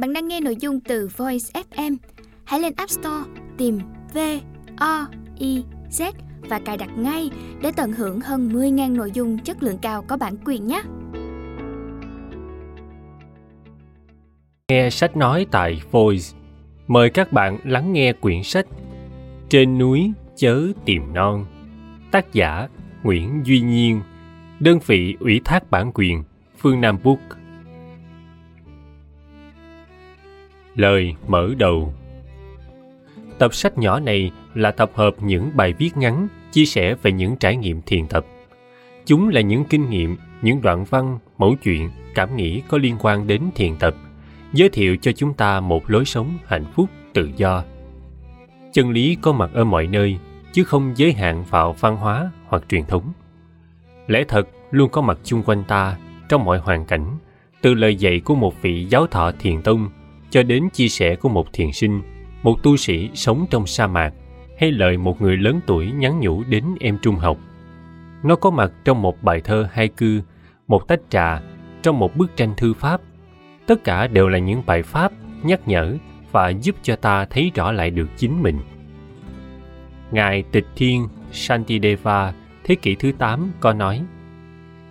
[0.00, 1.96] Bạn đang nghe nội dung từ Voice FM.
[2.44, 3.78] Hãy lên App Store, tìm
[4.14, 4.18] V
[4.76, 5.06] O
[5.38, 6.12] I Z
[6.48, 7.30] và cài đặt ngay
[7.62, 10.82] để tận hưởng hơn 10.000 nội dung chất lượng cao có bản quyền nhé.
[14.68, 16.24] Nghe sách nói tại Voice.
[16.86, 18.66] Mời các bạn lắng nghe quyển sách
[19.48, 21.46] Trên núi chớ tìm non.
[22.10, 22.68] Tác giả
[23.02, 24.00] Nguyễn Duy Nhiên.
[24.60, 26.24] Đơn vị ủy thác bản quyền
[26.58, 27.18] Phương Nam Book.
[30.76, 31.94] Lời mở đầu
[33.38, 37.36] Tập sách nhỏ này là tập hợp những bài viết ngắn chia sẻ về những
[37.36, 38.26] trải nghiệm thiền tập.
[39.06, 43.26] Chúng là những kinh nghiệm, những đoạn văn, mẫu chuyện, cảm nghĩ có liên quan
[43.26, 43.94] đến thiền tập,
[44.52, 47.64] giới thiệu cho chúng ta một lối sống hạnh phúc, tự do.
[48.72, 50.18] Chân lý có mặt ở mọi nơi,
[50.52, 53.12] chứ không giới hạn vào văn hóa hoặc truyền thống.
[54.06, 55.96] Lẽ thật luôn có mặt chung quanh ta
[56.28, 57.16] trong mọi hoàn cảnh,
[57.60, 59.88] từ lời dạy của một vị giáo thọ thiền tông
[60.30, 62.02] cho đến chia sẻ của một thiền sinh,
[62.42, 64.12] một tu sĩ sống trong sa mạc
[64.58, 67.38] hay lời một người lớn tuổi nhắn nhủ đến em trung học.
[68.22, 70.22] Nó có mặt trong một bài thơ hai cư,
[70.68, 71.40] một tách trà,
[71.82, 73.00] trong một bức tranh thư pháp.
[73.66, 75.96] Tất cả đều là những bài pháp nhắc nhở
[76.32, 78.58] và giúp cho ta thấy rõ lại được chính mình.
[80.10, 82.34] Ngài Tịch Thiên Shantideva
[82.64, 84.04] thế kỷ thứ 8 có nói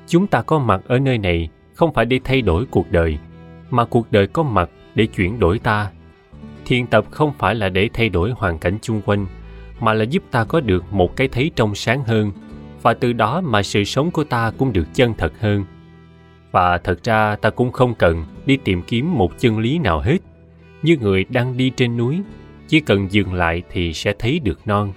[0.08, 3.18] Chúng ta có mặt ở nơi này không phải để thay đổi cuộc đời,
[3.70, 5.92] mà cuộc đời có mặt để chuyển đổi ta.
[6.66, 9.26] Thiền tập không phải là để thay đổi hoàn cảnh chung quanh,
[9.80, 12.32] mà là giúp ta có được một cái thấy trong sáng hơn,
[12.82, 15.66] và từ đó mà sự sống của ta cũng được chân thật hơn.
[16.52, 20.18] Và thật ra ta cũng không cần đi tìm kiếm một chân lý nào hết.
[20.82, 22.22] Như người đang đi trên núi,
[22.68, 24.94] chỉ cần dừng lại thì sẽ thấy được non.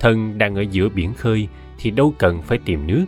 [0.00, 3.04] Thân đang ở giữa biển khơi thì đâu cần phải tìm nước.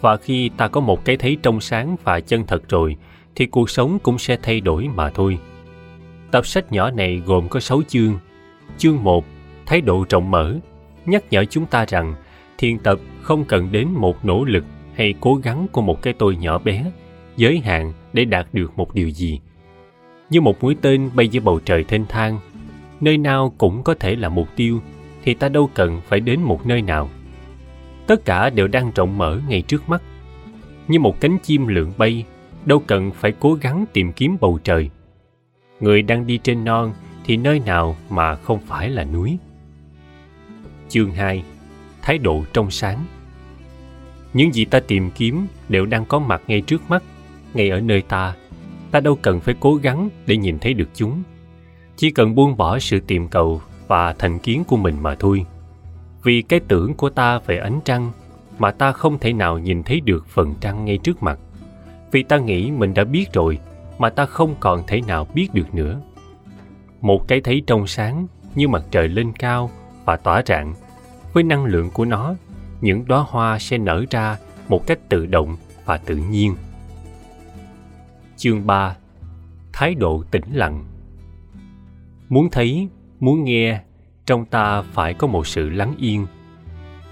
[0.00, 2.96] Và khi ta có một cái thấy trong sáng và chân thật rồi,
[3.38, 5.38] thì cuộc sống cũng sẽ thay đổi mà thôi.
[6.30, 8.18] Tập sách nhỏ này gồm có 6 chương.
[8.78, 9.24] Chương 1,
[9.66, 10.56] thái độ rộng mở,
[11.06, 12.14] nhắc nhở chúng ta rằng
[12.58, 16.36] thiền tập không cần đến một nỗ lực hay cố gắng của một cái tôi
[16.36, 16.84] nhỏ bé,
[17.36, 19.40] giới hạn để đạt được một điều gì.
[20.30, 22.38] Như một mũi tên bay giữa bầu trời thênh thang,
[23.00, 24.80] nơi nào cũng có thể là mục tiêu,
[25.24, 27.10] thì ta đâu cần phải đến một nơi nào.
[28.06, 30.02] Tất cả đều đang rộng mở ngay trước mắt.
[30.88, 32.24] Như một cánh chim lượn bay
[32.68, 34.90] đâu cần phải cố gắng tìm kiếm bầu trời.
[35.80, 36.92] Người đang đi trên non
[37.24, 39.38] thì nơi nào mà không phải là núi.
[40.88, 41.44] Chương 2
[42.02, 43.04] Thái độ trong sáng
[44.32, 47.02] Những gì ta tìm kiếm đều đang có mặt ngay trước mắt,
[47.54, 48.34] ngay ở nơi ta.
[48.90, 51.22] Ta đâu cần phải cố gắng để nhìn thấy được chúng.
[51.96, 55.44] Chỉ cần buông bỏ sự tìm cầu và thành kiến của mình mà thôi.
[56.22, 58.12] Vì cái tưởng của ta về ánh trăng
[58.58, 61.38] mà ta không thể nào nhìn thấy được phần trăng ngay trước mặt
[62.10, 63.58] vì ta nghĩ mình đã biết rồi
[63.98, 66.00] mà ta không còn thể nào biết được nữa.
[67.00, 69.70] Một cái thấy trong sáng như mặt trời lên cao
[70.04, 70.74] và tỏa rạng
[71.32, 72.34] với năng lượng của nó,
[72.80, 74.36] những đóa hoa sẽ nở ra
[74.68, 76.56] một cách tự động và tự nhiên.
[78.36, 78.96] Chương 3
[79.72, 80.84] thái độ tĩnh lặng.
[82.28, 82.88] Muốn thấy,
[83.20, 83.80] muốn nghe,
[84.26, 86.26] trong ta phải có một sự lắng yên.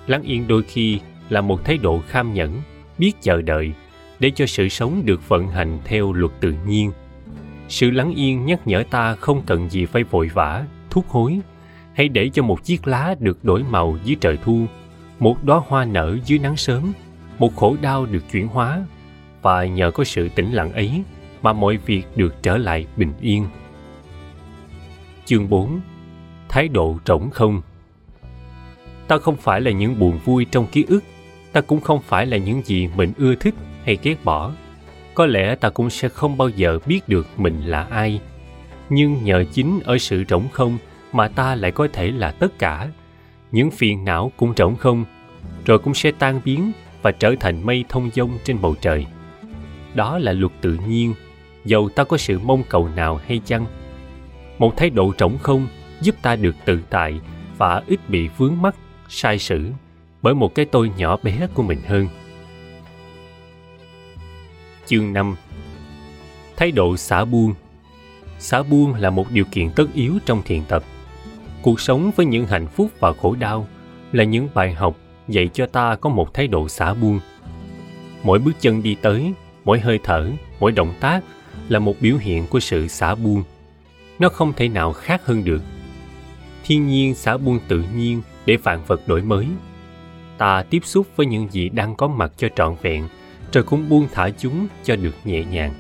[0.07, 2.61] Lắng yên đôi khi là một thái độ kham nhẫn,
[2.99, 3.73] biết chờ đợi
[4.21, 6.93] để cho sự sống được vận hành theo luật tự nhiên.
[7.69, 11.41] Sự lắng yên nhắc nhở ta không cần gì phải vội vã thúc hối.
[11.95, 14.67] Hãy để cho một chiếc lá được đổi màu dưới trời thu,
[15.19, 16.93] một đóa hoa nở dưới nắng sớm,
[17.39, 18.87] một khổ đau được chuyển hóa.
[19.43, 21.03] Và nhờ có sự tĩnh lặng ấy
[21.43, 23.47] mà mọi việc được trở lại bình yên.
[25.25, 25.81] Chương 4
[26.49, 27.63] thái độ trống không.
[29.09, 31.05] Ta không phải là những buồn vui trong ký ức,
[31.53, 33.55] ta cũng không phải là những gì mình ưa thích
[33.87, 34.53] hay ghét bỏ.
[35.15, 38.21] Có lẽ ta cũng sẽ không bao giờ biết được mình là ai.
[38.89, 40.79] Nhưng nhờ chính ở sự trống không
[41.13, 42.89] mà ta lại có thể là tất cả.
[43.53, 45.05] Những phiền não cũng trống không,
[45.65, 49.07] rồi cũng sẽ tan biến và trở thành mây thông dông trên bầu trời.
[49.95, 51.15] Đó là luật tự nhiên.
[51.65, 53.67] Dầu ta có sự mong cầu nào hay chăng?
[54.59, 55.69] Một thái độ trống không
[56.01, 57.21] giúp ta được tự tại
[57.59, 58.77] và ít bị vướng mắc,
[59.09, 59.71] sai sử
[60.23, 62.09] bởi một cái tôi nhỏ bé của mình hơn.
[64.87, 65.37] Chương 5
[66.57, 67.55] Thái độ xả buông
[68.39, 70.85] Xả buông là một điều kiện tất yếu trong thiền tập.
[71.63, 73.69] Cuộc sống với những hạnh phúc và khổ đau
[74.13, 74.97] là những bài học
[75.29, 77.21] dạy cho ta có một thái độ xả buông.
[78.23, 79.33] Mỗi bước chân đi tới,
[79.65, 80.31] mỗi hơi thở,
[80.61, 81.21] mỗi động tác
[81.69, 83.43] là một biểu hiện của sự xả buông.
[84.19, 85.63] Nó không thể nào khác hơn được.
[86.65, 89.47] Thiên nhiên xả buông tự nhiên để vạn vật đổi mới.
[90.39, 93.09] Ta tiếp xúc với những gì đang có mặt cho trọn vẹn
[93.57, 95.75] rồi cũng buông thả chúng cho được nhẹ nhàng.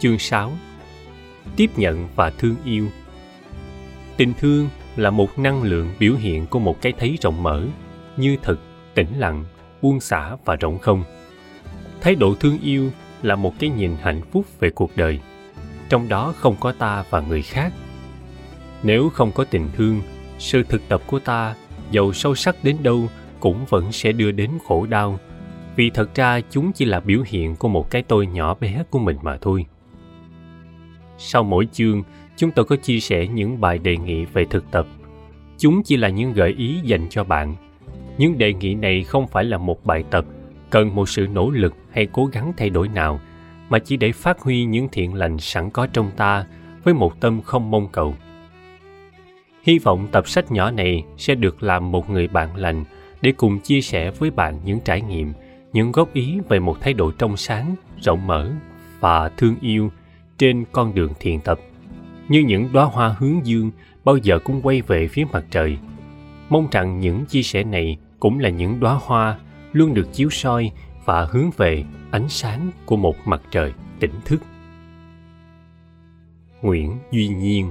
[0.00, 0.52] Chương 6
[1.56, 2.86] Tiếp nhận và thương yêu
[4.16, 7.66] Tình thương là một năng lượng biểu hiện của một cái thấy rộng mở,
[8.16, 8.60] như thực,
[8.94, 9.44] tĩnh lặng,
[9.82, 11.04] buông xả và rộng không.
[12.00, 12.90] Thái độ thương yêu
[13.22, 15.20] là một cái nhìn hạnh phúc về cuộc đời,
[15.88, 17.72] trong đó không có ta và người khác.
[18.82, 20.00] Nếu không có tình thương,
[20.38, 21.54] sự thực tập của ta,
[21.90, 23.08] dầu sâu sắc đến đâu,
[23.40, 25.18] cũng vẫn sẽ đưa đến khổ đau,
[25.76, 28.98] vì thật ra chúng chỉ là biểu hiện của một cái tôi nhỏ bé của
[28.98, 29.66] mình mà thôi.
[31.18, 32.02] Sau mỗi chương,
[32.36, 34.86] chúng tôi có chia sẻ những bài đề nghị về thực tập.
[35.58, 37.56] Chúng chỉ là những gợi ý dành cho bạn.
[38.18, 40.24] Những đề nghị này không phải là một bài tập
[40.70, 43.20] cần một sự nỗ lực hay cố gắng thay đổi nào,
[43.68, 46.46] mà chỉ để phát huy những thiện lành sẵn có trong ta
[46.84, 48.14] với một tâm không mong cầu.
[49.62, 52.84] Hy vọng tập sách nhỏ này sẽ được làm một người bạn lành
[53.22, 55.32] để cùng chia sẻ với bạn những trải nghiệm,
[55.72, 58.50] những góp ý về một thái độ trong sáng, rộng mở
[59.00, 59.92] và thương yêu
[60.38, 61.60] trên con đường thiền tập.
[62.28, 63.70] Như những đóa hoa hướng dương
[64.04, 65.78] bao giờ cũng quay về phía mặt trời.
[66.48, 69.38] Mong rằng những chia sẻ này cũng là những đóa hoa
[69.72, 70.72] luôn được chiếu soi
[71.04, 74.42] và hướng về ánh sáng của một mặt trời tỉnh thức.
[76.62, 77.70] Nguyễn duy nhiên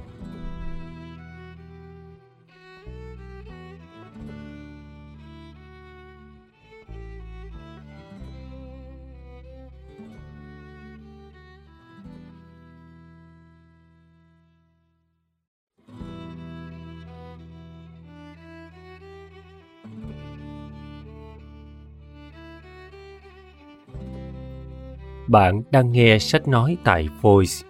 [25.27, 27.67] Bạn đang nghe sách nói tại Voice.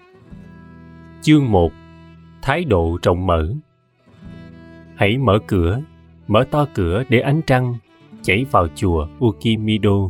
[1.21, 1.71] Chương 1
[2.41, 3.53] Thái độ rộng mở
[4.95, 5.81] Hãy mở cửa,
[6.27, 7.75] mở to cửa để ánh trăng
[8.23, 10.09] chảy vào chùa Ukimido.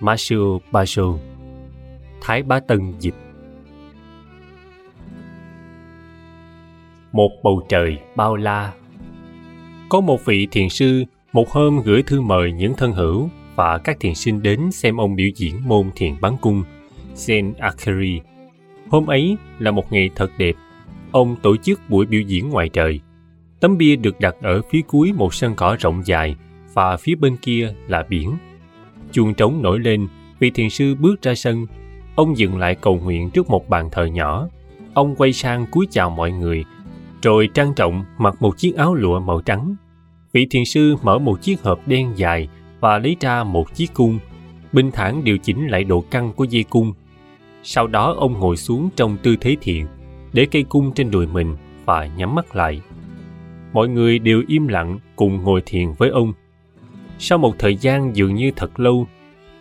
[0.00, 1.02] masuo Basho
[2.20, 3.14] Thái Bá Tân dịch
[7.12, 8.72] Một bầu trời bao la
[9.88, 13.96] Có một vị thiền sư một hôm gửi thư mời những thân hữu và các
[14.00, 16.62] thiền sinh đến xem ông biểu diễn môn thiền bắn cung
[17.14, 18.20] Zen Akari.
[18.88, 20.54] Hôm ấy là một ngày thật đẹp.
[21.10, 23.00] Ông tổ chức buổi biểu diễn ngoài trời.
[23.60, 26.36] Tấm bia được đặt ở phía cuối một sân cỏ rộng dài
[26.74, 28.36] và phía bên kia là biển.
[29.12, 30.08] Chuông trống nổi lên,
[30.38, 31.66] vị thiền sư bước ra sân.
[32.14, 34.48] Ông dừng lại cầu nguyện trước một bàn thờ nhỏ.
[34.94, 36.64] Ông quay sang cúi chào mọi người,
[37.22, 39.74] rồi trang trọng mặc một chiếc áo lụa màu trắng.
[40.32, 42.48] Vị thiền sư mở một chiếc hộp đen dài
[42.84, 44.18] và lấy ra một chiếc cung,
[44.72, 46.92] bình thản điều chỉnh lại độ căng của dây cung.
[47.62, 49.86] Sau đó ông ngồi xuống trong tư thế thiện,
[50.32, 52.80] để cây cung trên đùi mình và nhắm mắt lại.
[53.72, 56.32] Mọi người đều im lặng cùng ngồi thiền với ông.
[57.18, 59.06] Sau một thời gian dường như thật lâu,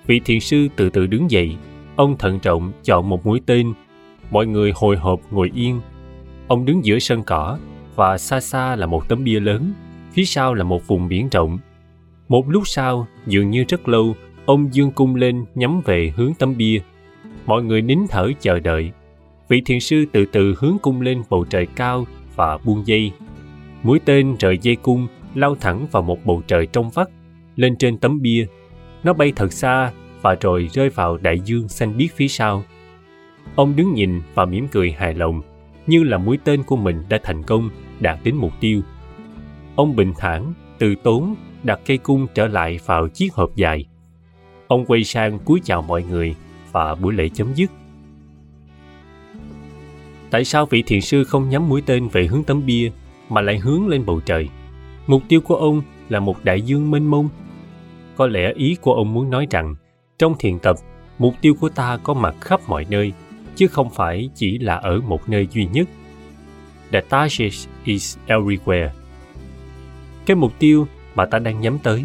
[0.05, 1.55] vị thiền sư từ từ đứng dậy.
[1.95, 3.73] Ông thận trọng chọn một mũi tên.
[4.31, 5.81] Mọi người hồi hộp ngồi yên.
[6.47, 7.59] Ông đứng giữa sân cỏ
[7.95, 9.73] và xa xa là một tấm bia lớn,
[10.13, 11.59] phía sau là một vùng biển rộng
[12.33, 14.15] một lúc sau, dường như rất lâu,
[14.45, 16.79] ông dương cung lên nhắm về hướng tấm bia.
[17.45, 18.91] Mọi người nín thở chờ đợi.
[19.47, 23.11] Vị thiền sư từ từ hướng cung lên bầu trời cao và buông dây.
[23.83, 27.07] Mũi tên rời dây cung lao thẳng vào một bầu trời trong vắt,
[27.55, 28.47] lên trên tấm bia.
[29.03, 29.91] Nó bay thật xa
[30.21, 32.63] và rồi rơi vào đại dương xanh biếc phía sau.
[33.55, 35.41] Ông đứng nhìn và mỉm cười hài lòng,
[35.87, 38.81] như là mũi tên của mình đã thành công, đạt đến mục tiêu.
[39.75, 43.85] Ông bình thản, từ tốn đặt cây cung trở lại vào chiếc hộp dài.
[44.67, 46.35] Ông quay sang cúi chào mọi người
[46.71, 47.71] và buổi lễ chấm dứt.
[50.29, 52.91] Tại sao vị thiền sư không nhắm mũi tên về hướng tấm bia
[53.29, 54.49] mà lại hướng lên bầu trời?
[55.07, 57.29] Mục tiêu của ông là một đại dương mênh mông.
[58.15, 59.75] Có lẽ ý của ông muốn nói rằng
[60.19, 60.75] trong thiền tập,
[61.19, 63.13] mục tiêu của ta có mặt khắp mọi nơi,
[63.55, 65.87] chứ không phải chỉ là ở một nơi duy nhất.
[66.91, 67.53] The target
[67.83, 68.89] is everywhere.
[70.25, 72.03] Cái mục tiêu mà ta đang nhắm tới.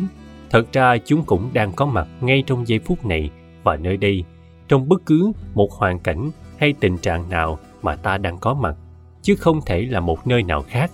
[0.51, 3.31] Thật ra chúng cũng đang có mặt ngay trong giây phút này,
[3.65, 4.25] và nơi đây,
[4.69, 8.77] trong bất cứ một hoàn cảnh hay tình trạng nào mà ta đang có mặt,
[9.23, 10.91] chứ không thể là một nơi nào khác.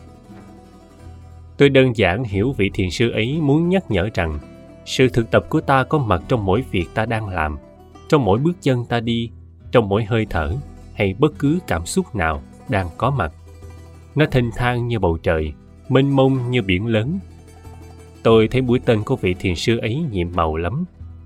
[1.56, 4.38] Tôi đơn giản hiểu vị thiền sư ấy muốn nhắc nhở rằng,
[4.85, 7.59] sự thực tập của ta có mặt trong mỗi việc ta đang làm,
[8.09, 9.30] trong mỗi bước chân ta đi,
[9.73, 10.54] trong mỗi hơi thở
[10.94, 13.33] hay bất cứ cảm xúc nào đang có mặt.
[14.14, 15.52] Nó thênh thang như bầu trời,
[15.88, 17.18] mênh mông như biển lớn
[18.25, 20.85] Tôi thấy mũi tên của vị thiền sư ấy nhiệm màu lắm.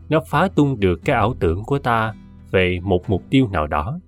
[0.09, 2.15] Nó phá tung được cái ảo tưởng của ta
[2.51, 4.01] về một mục tiêu nào đó.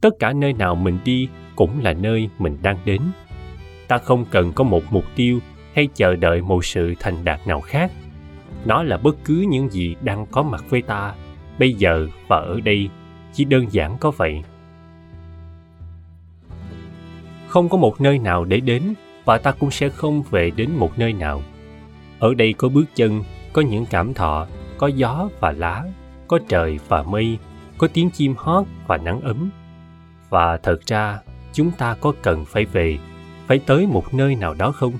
[0.00, 3.02] Tất cả nơi nào mình đi cũng là nơi mình đang đến.
[3.88, 5.38] Ta không cần có một mục tiêu
[5.74, 7.92] hay chờ đợi một sự thành đạt nào khác.
[8.64, 11.14] Nó là bất cứ những gì đang có mặt với ta,
[11.58, 12.88] bây giờ và ở đây,
[13.32, 14.42] chỉ đơn giản có vậy.
[17.48, 18.82] không có một nơi nào để đến
[19.24, 21.42] và ta cũng sẽ không về đến một nơi nào
[22.18, 24.46] ở đây có bước chân, có những cảm thọ,
[24.78, 25.84] có gió và lá,
[26.28, 27.38] có trời và mây,
[27.78, 29.50] có tiếng chim hót và nắng ấm.
[30.30, 31.18] Và thật ra,
[31.52, 32.98] chúng ta có cần phải về,
[33.46, 34.92] phải tới một nơi nào đó không?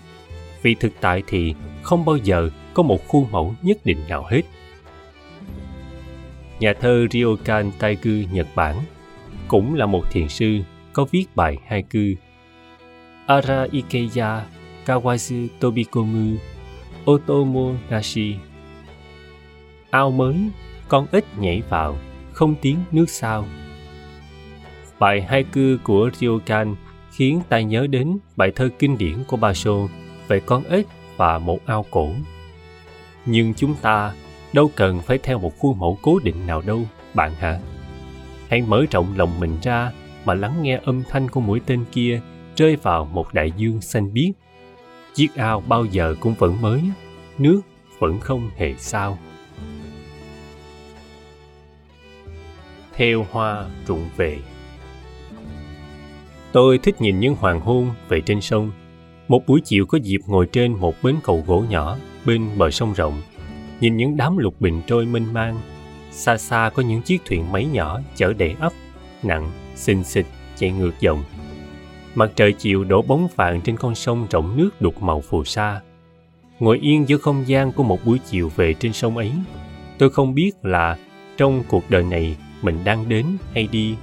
[0.63, 4.43] Vì thực tại thì không bao giờ có một khuôn mẫu nhất định nào hết.
[6.61, 8.77] Nhà thơ ryokan taiku nhật bản,
[9.49, 10.59] cũng là một thiền sư,
[10.93, 12.15] có viết bài hai cư
[13.29, 14.43] ara ikeya
[14.87, 16.41] kawazu tobikomu
[17.11, 18.37] otomo nashi
[19.91, 20.37] ao mới
[20.89, 21.97] con ếch nhảy vào
[22.33, 23.45] không tiếng nước sao
[24.99, 26.77] bài hai cư của ryokan
[27.11, 29.73] khiến ta nhớ đến bài thơ kinh điển của Basho
[30.29, 30.87] về con ếch
[31.17, 32.09] và một ao cổ.
[33.27, 34.13] Nhưng chúng ta
[34.53, 36.81] đâu cần phải theo một khuôn mẫu cố định nào đâu,
[37.15, 37.59] bạn hả?
[38.49, 39.93] Hãy mở rộng lòng mình ra
[40.25, 42.21] mà lắng nghe âm thanh của mũi tên kia
[42.57, 44.31] rơi vào một đại dương xanh biếc.
[45.19, 46.83] Chiếc ao bao giờ cũng vẫn mới,
[47.39, 47.61] nước
[47.99, 49.19] vẫn không hề sao.
[52.93, 54.39] Theo hoa rụng về
[56.53, 58.71] Tôi thích nhìn những hoàng hôn về trên sông.
[59.29, 62.93] Một buổi chiều có dịp ngồi trên một bến cầu gỗ nhỏ bên bờ sông
[62.93, 63.23] rộng,
[63.81, 65.61] nhìn những đám lục bình trôi mênh mang.
[66.11, 68.73] Xa xa có những chiếc thuyền máy nhỏ chở đầy ấp,
[69.23, 71.25] nặng, xinh xịch chạy ngược dòng.
[72.19, 75.81] Mặt trời chiều đổ bóng vàng trên con sông rộng nước đục màu phù sa.
[76.61, 79.33] Ngồi yên giữa không gian của một buổi chiều về trên sông ấy,
[79.99, 80.97] tôi không biết là
[81.37, 83.95] trong cuộc đời này mình đang đến hay đi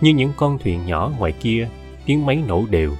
[0.00, 1.68] như những con thuyền nhỏ ngoài kia
[2.06, 2.92] tiếng máy nổ đều.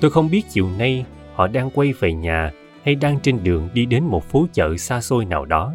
[0.00, 3.86] Tôi không biết chiều nay họ đang quay về nhà hay đang trên đường đi
[3.86, 5.72] đến một phố chợ xa xôi nào đó.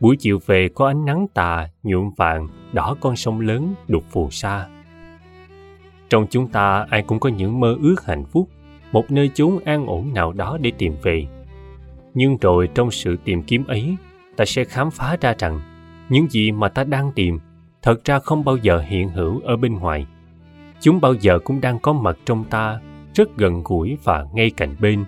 [0.00, 4.30] Buổi chiều về có ánh nắng tà, nhuộm vàng, đỏ con sông lớn đục phù
[4.30, 4.66] sa.
[6.10, 8.48] Trong chúng ta ai cũng có những mơ ước hạnh phúc,
[8.92, 11.26] một nơi chốn an ổn nào đó để tìm về.
[12.14, 13.96] Nhưng rồi trong sự tìm kiếm ấy,
[14.36, 15.60] ta sẽ khám phá ra rằng
[16.08, 17.38] những gì mà ta đang tìm
[17.82, 20.06] thật ra không bao giờ hiện hữu ở bên ngoài.
[20.80, 22.80] Chúng bao giờ cũng đang có mặt trong ta
[23.14, 25.04] rất gần gũi và ngay cạnh bên.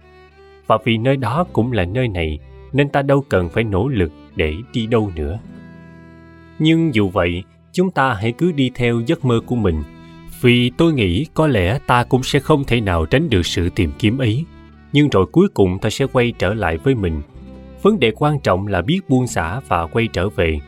[0.66, 2.38] Và vì nơi đó cũng là nơi này
[2.72, 5.38] nên ta đâu cần phải nỗ lực để đi đâu nữa.
[6.58, 9.82] Nhưng dù vậy chúng ta hãy cứ đi theo giấc mơ của mình
[10.40, 13.90] vì tôi nghĩ có lẽ ta cũng sẽ không thể nào tránh được sự tìm
[13.98, 14.44] kiếm ấy.
[14.92, 17.22] Nhưng rồi cuối cùng ta sẽ quay trở lại với mình.
[17.82, 20.58] Vấn đề quan trọng là biết buông xả và quay trở về.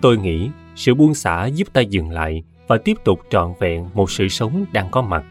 [0.00, 4.10] Tôi nghĩ sự buông xả giúp ta dừng lại và tiếp tục trọn vẹn một
[4.10, 5.24] sự sống đang có mặt.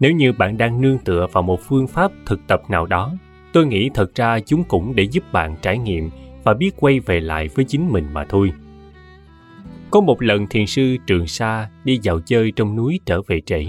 [0.00, 3.12] Nếu như bạn đang nương tựa vào một phương pháp thực tập nào đó,
[3.52, 6.10] tôi nghĩ thật ra chúng cũng để giúp bạn trải nghiệm
[6.44, 8.52] và biết quay về lại với chính mình mà thôi
[9.90, 13.66] có một lần thiền sư trường sa đi dạo chơi trong núi trở về trễ.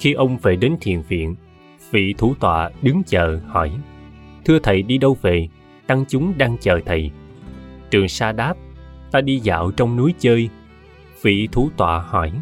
[0.00, 1.36] Khi ông về đến thiền viện,
[1.90, 3.72] vị thủ tọa đứng chờ hỏi,
[4.44, 5.48] thưa thầy, đi đâu về?
[5.86, 7.10] Tăng chúng đang chờ thầy.
[7.90, 8.54] Trường sa đáp,
[9.10, 10.48] ta đi dạo trong núi chơi.
[11.22, 12.32] Vị thủ tọa hỏi,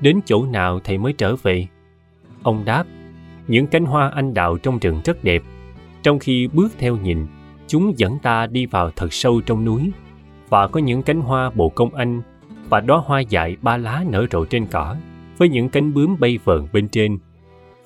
[0.00, 1.66] đến chỗ nào thầy mới trở về?
[2.42, 2.84] Ông đáp,
[3.48, 5.42] những cánh hoa anh đào trong rừng rất đẹp.
[6.02, 7.26] Trong khi bước theo nhìn,
[7.66, 9.90] chúng dẫn ta đi vào thật sâu trong núi.
[10.48, 12.22] Và có những cánh hoa bồ công anh
[12.70, 14.96] và đóa hoa dại ba lá nở rộ trên cỏ,
[15.38, 17.18] với những cánh bướm bay vờn bên trên.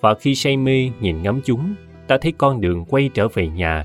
[0.01, 1.75] Và khi say mê nhìn ngắm chúng,
[2.07, 3.85] ta thấy con đường quay trở về nhà.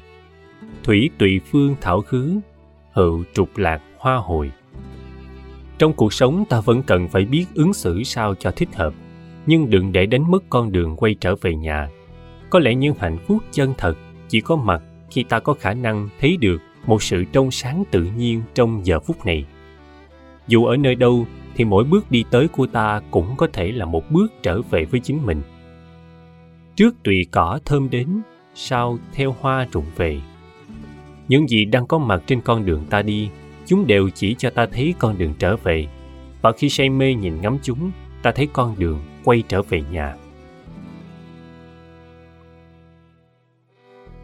[0.84, 2.40] Thủy tùy phương thảo khứ
[2.92, 4.52] hữu trục lạc hoa hồi.
[5.78, 8.94] Trong cuộc sống, ta vẫn cần phải biết ứng xử sao cho thích hợp,
[9.46, 11.90] nhưng đừng để đánh mất con đường quay trở về nhà.
[12.50, 13.94] Có lẽ những hạnh phúc chân thật
[14.28, 18.08] chỉ có mặt khi ta có khả năng thấy được một sự trong sáng tự
[18.18, 19.46] nhiên trong giờ phút này
[20.48, 21.26] dù ở nơi đâu,
[21.56, 24.86] thì mỗi bước đi tới của ta cũng có thể là một bước trở về
[24.86, 25.42] với chính mình.
[26.76, 28.22] Trước tùy cỏ thơm đến,
[28.56, 30.22] sau theo hoa rụng về.
[31.28, 33.30] Những gì đang có mặt trên con đường ta đi,
[33.66, 35.88] chúng đều chỉ cho ta thấy con đường trở về.
[36.42, 40.16] Và khi say mê nhìn ngắm chúng, ta thấy con đường quay trở về nhà.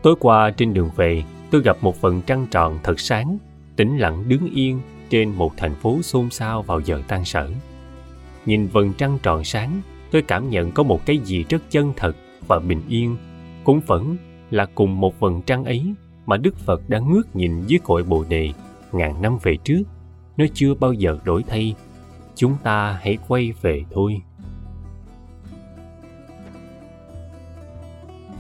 [0.01, 3.37] Tối qua trên đường về, tôi gặp một phần trăng tròn thật sáng,
[3.75, 4.81] tĩnh lặng đứng yên
[5.13, 7.51] trên một thành phố xôn xao vào giờ tan sở.
[8.45, 12.15] Nhìn vầng trăng tròn sáng, tôi cảm nhận có một cái gì rất chân thật
[12.47, 13.17] và bình yên.
[13.63, 14.17] Cũng vẫn
[14.51, 15.93] là cùng một vầng trăng ấy
[16.25, 18.51] mà đức phật đã ngước nhìn dưới cội bồ đề
[18.91, 19.83] ngàn năm về trước.
[20.37, 21.75] Nó chưa bao giờ đổi thay.
[22.35, 24.21] Chúng ta hãy quay về thôi.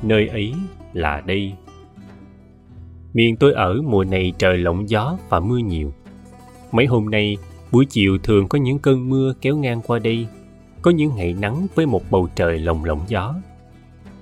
[0.01, 0.53] Nơi ấy
[0.93, 1.53] là đây.
[3.13, 5.93] Miền tôi ở mùa này trời lộng gió và mưa nhiều
[6.73, 7.37] mấy hôm nay,
[7.71, 10.27] buổi chiều thường có những cơn mưa kéo ngang qua đây.
[10.81, 13.35] Có những ngày nắng với một bầu trời lồng lộng gió.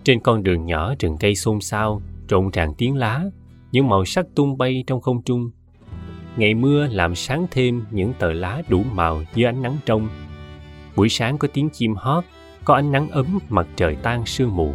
[0.03, 3.23] Trên con đường nhỏ rừng cây xôn xao, rộn ràng tiếng lá,
[3.71, 5.51] những màu sắc tung bay trong không trung.
[6.37, 10.09] Ngày mưa làm sáng thêm những tờ lá đủ màu dưới ánh nắng trong.
[10.95, 12.23] Buổi sáng có tiếng chim hót,
[12.65, 14.73] có ánh nắng ấm mặt trời tan sương mù.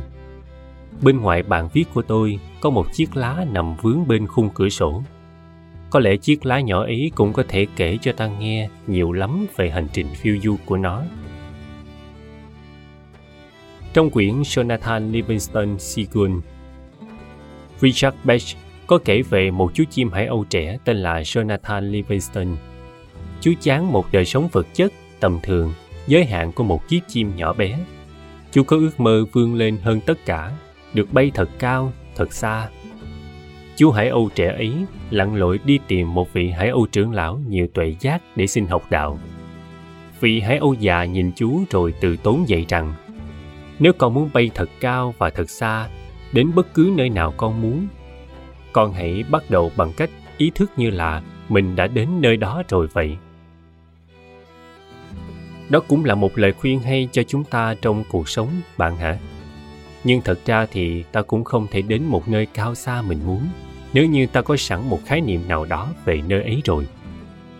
[1.02, 4.68] Bên ngoài bàn viết của tôi có một chiếc lá nằm vướng bên khung cửa
[4.68, 5.02] sổ
[5.90, 9.46] có lẽ chiếc lá nhỏ ấy cũng có thể kể cho ta nghe nhiều lắm
[9.56, 11.02] về hành trình phiêu du của nó
[13.96, 16.32] trong quyển Jonathan Livingston Seagull
[17.80, 18.42] Richard Bach
[18.86, 22.56] có kể về một chú chim hải âu trẻ tên là Jonathan Livingston.
[23.40, 25.72] Chú chán một đời sống vật chất, tầm thường,
[26.06, 27.78] giới hạn của một chiếc chim nhỏ bé.
[28.52, 30.52] Chú có ước mơ vươn lên hơn tất cả,
[30.94, 32.68] được bay thật cao, thật xa.
[33.76, 34.72] Chú hải âu trẻ ấy
[35.10, 38.66] lặn lội đi tìm một vị hải âu trưởng lão nhiều tuệ giác để xin
[38.66, 39.18] học đạo.
[40.20, 42.94] Vị hải âu già nhìn chú rồi từ tốn dạy rằng
[43.78, 45.88] nếu con muốn bay thật cao và thật xa,
[46.32, 47.86] đến bất cứ nơi nào con muốn,
[48.72, 52.62] con hãy bắt đầu bằng cách ý thức như là mình đã đến nơi đó
[52.68, 53.16] rồi vậy.
[55.68, 59.18] Đó cũng là một lời khuyên hay cho chúng ta trong cuộc sống, bạn hả?
[60.04, 63.46] Nhưng thật ra thì ta cũng không thể đến một nơi cao xa mình muốn
[63.92, 66.86] nếu như ta có sẵn một khái niệm nào đó về nơi ấy rồi.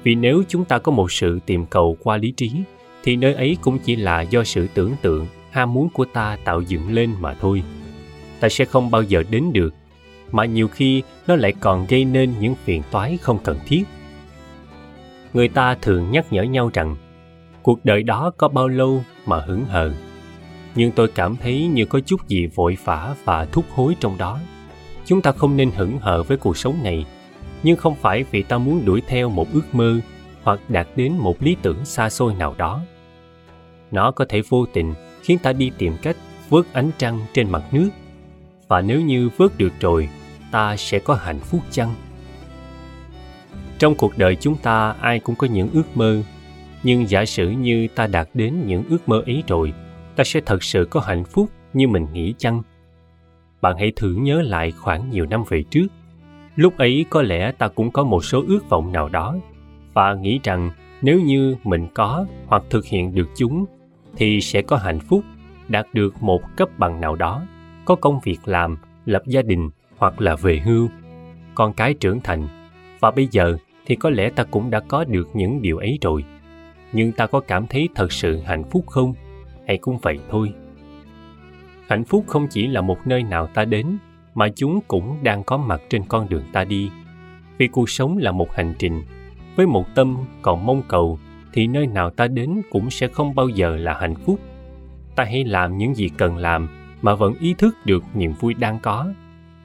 [0.03, 2.53] Vì nếu chúng ta có một sự tìm cầu qua lý trí,
[3.03, 6.61] thì nơi ấy cũng chỉ là do sự tưởng tượng ham muốn của ta tạo
[6.61, 7.63] dựng lên mà thôi.
[8.41, 9.75] Ta sẽ không bao giờ đến được
[10.33, 13.85] mà nhiều khi nó lại còn gây nên những phiền toái không cần thiết.
[15.33, 16.97] Người ta thường nhắc nhở nhau rằng
[17.63, 19.93] cuộc đời đó có bao lâu mà hững hờ?
[20.75, 24.41] Nhưng tôi cảm thấy như có chút gì vội vã và thúc hối trong đó
[25.07, 27.07] chúng ta không nên hững hờ với cuộc sống này.
[27.63, 30.01] Nhưng không phải vì ta muốn đuổi theo một ước mơ
[30.43, 32.81] hoặc đạt đến một lý tưởng xa xôi nào đó.
[33.91, 36.17] Nó có thể vô tình khiến ta đi tìm cách
[36.49, 37.91] vớt ánh trăng trên mặt nước.
[38.69, 40.09] Và nếu như vớt được rồi,
[40.51, 41.95] ta sẽ có hạnh phúc chăng?
[43.79, 46.23] Trong cuộc đời chúng ta, ai cũng có những ước mơ.
[46.83, 49.73] Nhưng giả sử như ta đạt đến những ước mơ ấy rồi,
[50.17, 52.63] ta sẽ thật sự có hạnh phúc như mình nghĩ chăng?
[53.67, 55.87] Bạn hãy thử nhớ lại khoảng nhiều năm về trước
[56.57, 59.37] lúc ấy có lẽ ta cũng có một số ước vọng nào đó
[59.95, 60.71] và nghĩ rằng
[61.03, 63.65] nếu như mình có hoặc thực hiện được chúng
[64.17, 65.25] thì sẽ có hạnh phúc,
[65.69, 67.43] đạt được một cấp bằng nào đó,
[67.85, 70.89] có công việc làm, lập gia đình hoặc là về hưu,
[71.55, 72.49] con cái trưởng thành.
[73.01, 76.25] Và bây giờ thì có lẽ ta cũng đã có được những điều ấy rồi.
[76.93, 79.15] Nhưng ta có cảm thấy thật sự hạnh phúc không?
[79.67, 80.53] Hay cũng vậy thôi.
[81.89, 83.99] Hạnh phúc không chỉ là một nơi nào ta đến,
[84.35, 86.91] mà chúng cũng đang có mặt trên con đường ta đi.
[87.59, 89.03] Vì cuộc sống là một hành trình,
[89.57, 91.19] với một tâm còn mong cầu
[91.53, 94.41] thì nơi nào ta đến cũng sẽ không bao giờ là hạnh phúc.
[95.17, 96.69] Ta hãy làm những gì cần làm
[97.03, 99.13] mà vẫn ý thức được niềm vui đang có.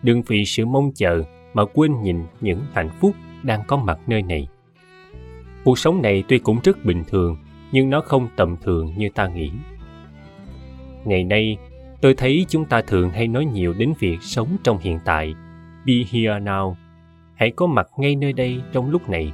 [0.03, 4.21] Đừng vì sự mong chờ mà quên nhìn những hạnh phúc đang có mặt nơi
[4.21, 4.47] này.
[5.63, 7.37] Cuộc sống này tuy cũng rất bình thường
[7.71, 9.51] nhưng nó không tầm thường như ta nghĩ.
[11.05, 11.57] Ngày nay
[12.01, 15.33] tôi thấy chúng ta thường hay nói nhiều đến việc sống trong hiện tại.
[15.85, 16.75] Be here now.
[17.35, 19.33] Hãy có mặt ngay nơi đây trong lúc này.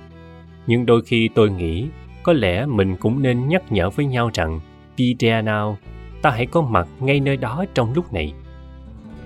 [0.67, 1.88] Nhưng đôi khi tôi nghĩ
[2.23, 4.60] có lẽ mình cũng nên nhắc nhở với nhau rằng
[4.97, 5.75] be there now,
[6.21, 8.34] ta hãy có mặt ngay nơi đó trong lúc này.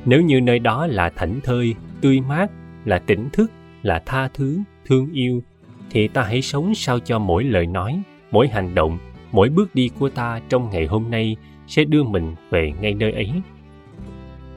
[0.05, 2.51] Nếu như nơi đó là thảnh thơi, tươi mát,
[2.85, 3.51] là tỉnh thức,
[3.81, 5.41] là tha thứ, thương yêu,
[5.89, 8.01] thì ta hãy sống sao cho mỗi lời nói,
[8.31, 8.97] mỗi hành động,
[9.31, 11.35] mỗi bước đi của ta trong ngày hôm nay
[11.71, 13.31] sẽ đưa mình về ngay nơi ấy.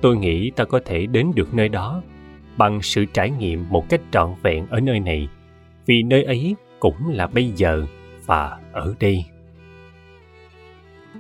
[0.01, 2.03] Tôi nghĩ ta có thể đến được nơi đó
[2.57, 5.29] bằng sự trải nghiệm một cách trọn vẹn ở nơi này,
[5.87, 7.87] vì nơi ấy cũng là bây giờ
[8.27, 9.25] và ở đây.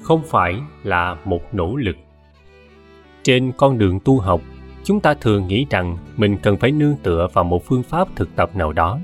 [0.03, 1.97] Không phải là một nỗ lực.
[3.23, 4.41] Trên con đường tu học
[4.85, 8.37] chúng ta thường nghĩ rằng mình cần phải nương tựa vào một phương pháp thực
[8.37, 9.01] tập nào đó.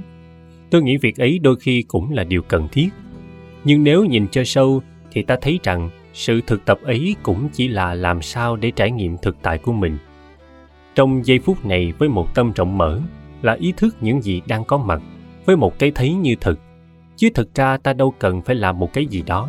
[0.71, 2.89] Tôi nghĩ việc ấy đôi khi cũng là điều cần thiết.
[3.65, 7.69] Nhưng nếu nhìn cho sâu thì ta thấy rằng sự thực tập ấy cũng chỉ
[7.69, 9.99] là làm sao để trải nghiệm thực tại của mình.
[10.95, 13.01] Trong giây phút này, với một tâm rộng mở,
[13.43, 15.03] là ý thức những gì đang có mặt,
[15.47, 16.61] với một cái thấy như thực.
[17.17, 19.49] Chứ thực ra ta đâu cần phải làm một cái gì đó.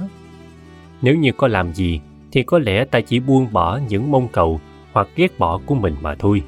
[1.01, 4.59] Nếu như có làm gì, thì có lẽ ta chỉ buông bỏ những mong cầu
[4.91, 6.43] hoặc ghét bỏ của mình mà thôi.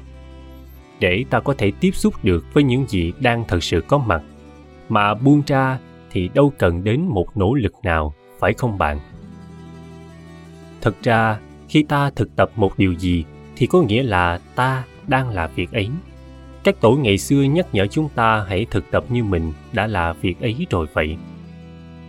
[1.00, 4.22] Để ta có thể tiếp xúc được với những gì đang thật sự có mặt.
[4.88, 5.78] Mà buông ra
[6.10, 9.00] thì đâu cần đến một nỗ lực nào, phải không bạn?
[10.84, 13.24] Thật ra, khi ta thực tập một điều gì,
[13.56, 15.88] thì có nghĩa là ta đang là việc ấy.
[16.64, 20.12] Các tổ ngày xưa nhắc nhở chúng ta hãy thực tập như mình đã là
[20.12, 21.16] việc ấy rồi vậy.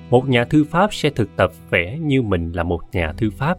[0.10, 3.58] Một nhà thư pháp sẽ thực tập vẽ như mình là một nhà thư pháp.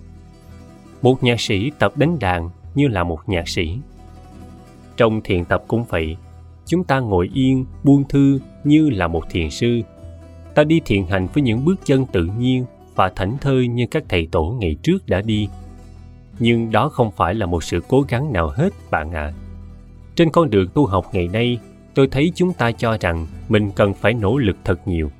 [1.02, 3.78] Một nhạc sĩ tập đánh đàn như là một nhạc sĩ.
[4.96, 6.16] Trong thiền tập cũng vậy,
[6.66, 9.80] chúng ta ngồi yên, buông thư như là một thiền sư.
[10.54, 12.64] Ta đi thiền hành với những bước chân tự nhiên
[12.96, 15.48] và thảnh thơi như các thầy tổ ngày trước đã đi.
[16.38, 19.22] Nhưng đó không phải là một sự cố gắng nào hết, bạn ạ.
[19.22, 19.34] À.
[20.14, 21.58] trên con đường tu học ngày nay,
[21.94, 25.10] tôi thấy chúng ta cho rằng mình cần phải nỗ lực thật nhiều.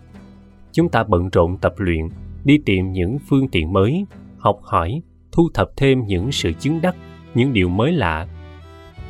[0.73, 2.09] Chúng ta bận rộn tập luyện,
[2.45, 4.07] đi tìm những phương tiện mới,
[4.39, 6.97] học hỏi, thu thập thêm những sự chứng đắc,
[7.35, 8.27] những điều mới lạ.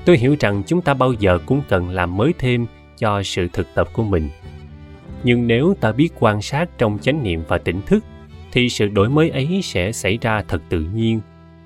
[0.05, 2.67] Tôi hiểu rằng chúng ta bao giờ cũng cần làm mới thêm
[2.99, 4.29] cho sự thực tập của mình.
[5.25, 8.05] Nhưng nếu ta biết quan sát trong chánh niệm và tỉnh thức
[8.57, 11.21] thì sự đổi mới ấy sẽ xảy ra thật tự nhiên,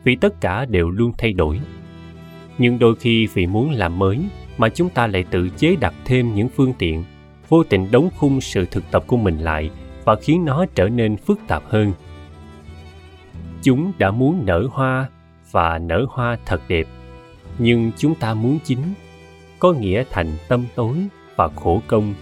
[0.04, 1.60] vì tất cả đều luôn thay đổi.
[2.58, 4.18] Nhưng đôi khi vì muốn làm mới
[4.58, 7.04] mà chúng ta lại tự chế đặt thêm những phương tiện,
[7.48, 9.70] vô tình đóng khung sự thực tập của mình lại
[10.04, 11.92] và khiến nó trở nên phức tạp hơn.
[13.62, 15.08] Chúng đã muốn nở hoa
[15.50, 16.86] và nở hoa thật đẹp,
[17.58, 18.82] nhưng chúng ta muốn chính
[19.58, 20.96] có nghĩa thành tâm tối
[21.36, 22.14] và khổ công.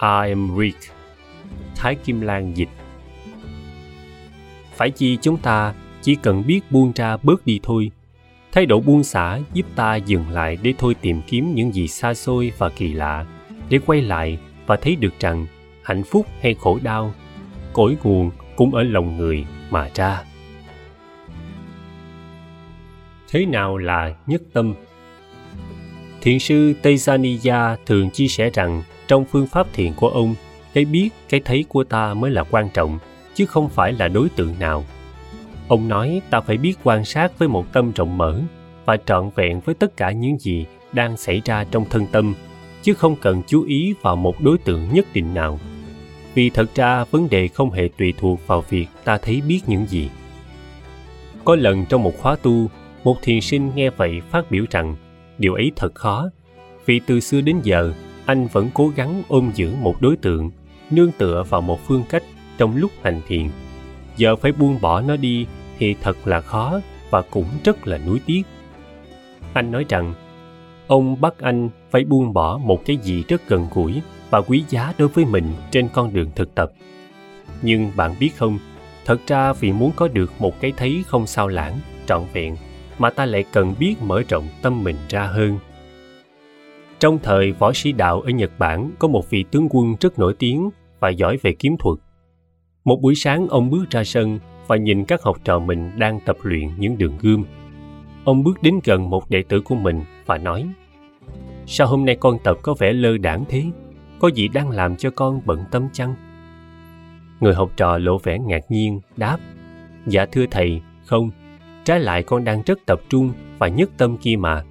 [0.00, 0.78] I am Rick
[1.74, 2.68] Thái Kim Lan dịch.
[4.76, 7.90] Phải chi chúng ta chỉ cần biết buông ra bớt đi thôi.
[8.52, 12.14] Thái độ buông xả giúp ta dừng lại để thôi tìm kiếm những gì xa
[12.14, 13.26] xôi và kỳ lạ,
[13.68, 15.46] để quay lại và thấy được rằng
[15.82, 17.14] hạnh phúc hay khổ đau
[17.72, 20.22] cội nguồn cũng ở lòng người mà ra.
[23.30, 24.74] Thế nào là nhất tâm?
[26.20, 30.34] Thiền sư Tejaniya thường chia sẻ rằng trong phương pháp thiền của ông,
[30.74, 32.98] cái biết, cái thấy của ta mới là quan trọng
[33.34, 34.84] chứ không phải là đối tượng nào.
[35.68, 38.40] Ông nói, ta phải biết quan sát với một tâm rộng mở
[38.84, 42.34] và trọn vẹn với tất cả những gì đang xảy ra trong thân tâm,
[42.82, 45.58] chứ không cần chú ý vào một đối tượng nhất định nào.
[46.34, 49.86] Vì thật ra, vấn đề không hề tùy thuộc vào việc ta thấy biết những
[49.86, 50.10] gì.
[51.44, 52.70] Có lần trong một khóa tu,
[53.04, 54.96] một thiền sinh nghe vậy phát biểu rằng,
[55.38, 56.30] điều ấy thật khó,
[56.86, 57.92] vì từ xưa đến giờ,
[58.26, 60.50] anh vẫn cố gắng ôm giữ một đối tượng,
[60.90, 62.22] nương tựa vào một phương cách
[62.58, 63.48] trong lúc hành thiền.
[64.16, 65.46] Giờ phải buông bỏ nó đi
[65.78, 68.42] thì thật là khó và cũng rất là nuối tiếc.
[69.52, 70.14] Anh nói rằng,
[70.86, 74.92] ông bắt anh phải buông bỏ một cái gì rất gần gũi và quý giá
[74.98, 76.72] đối với mình trên con đường thực tập.
[77.62, 78.58] Nhưng bạn biết không,
[79.04, 82.56] thật ra vì muốn có được một cái thấy không sao lãng, trọn vẹn
[82.98, 85.58] mà ta lại cần biết mở rộng tâm mình ra hơn.
[86.98, 90.34] Trong thời võ sĩ đạo ở nhật bản có một vị tướng quân rất nổi
[90.38, 91.98] tiếng và giỏi về kiếm thuật
[92.84, 96.36] một buổi sáng, ông bước ra sân và nhìn các học trò mình đang tập
[96.42, 97.44] luyện những đường gươm.
[98.24, 100.68] Ông bước đến gần một đệ tử của mình và nói,
[101.66, 103.64] sao hôm nay con tập có vẻ lơ đãng thế?
[104.18, 106.14] Có gì đang làm cho con bận tâm chăng?
[107.40, 109.38] Người học trò lộ vẻ ngạc nhiên, đáp
[110.06, 111.30] dạ thưa thầy, không.
[111.84, 114.64] Trái lại con đang rất tập trung và nhất tâm kia mà.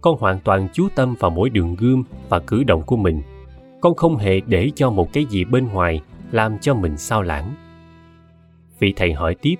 [0.00, 3.22] Con hoàn toàn chú tâm vào mỗi đường gươm và cử động của mình.
[3.80, 7.54] Con không hề để cho một cái gì bên ngoài làm cho mình sao lãng.
[8.78, 9.54] Vị thầy hỏi tiếp,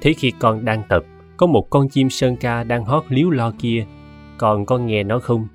[0.00, 1.04] thế khi con đang tập,
[1.36, 3.86] có một con chim sơn ca đang hót líu lo kia
[4.42, 5.46] còn con nghe nó không?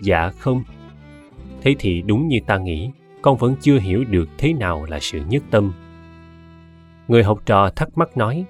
[0.00, 0.62] Dạ không.
[1.62, 2.90] Thế thì đúng như ta nghĩ,
[3.22, 5.72] con vẫn chưa hiểu được thế nào là sự nhất tâm.
[7.08, 8.44] Người học trò thắc mắc nói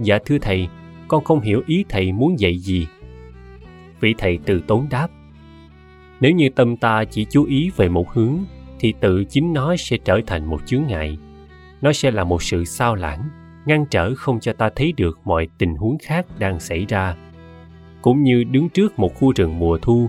[0.00, 0.68] dạ thưa thầy,
[1.08, 2.86] con không hiểu ý thầy muốn dạy gì.
[4.00, 5.08] Vị thầy từ tốn đáp,
[6.20, 8.38] nếu như tâm ta chỉ chú ý về một hướng
[8.78, 11.18] thì tự chính nó sẽ trở thành một chướng ngại.
[11.80, 13.28] Nó sẽ là một sự sao lãng,
[13.66, 17.16] ngăn trở không cho ta thấy được mọi tình huống khác đang xảy ra.
[18.02, 20.08] Cũng như đứng trước một khu rừng mùa thu,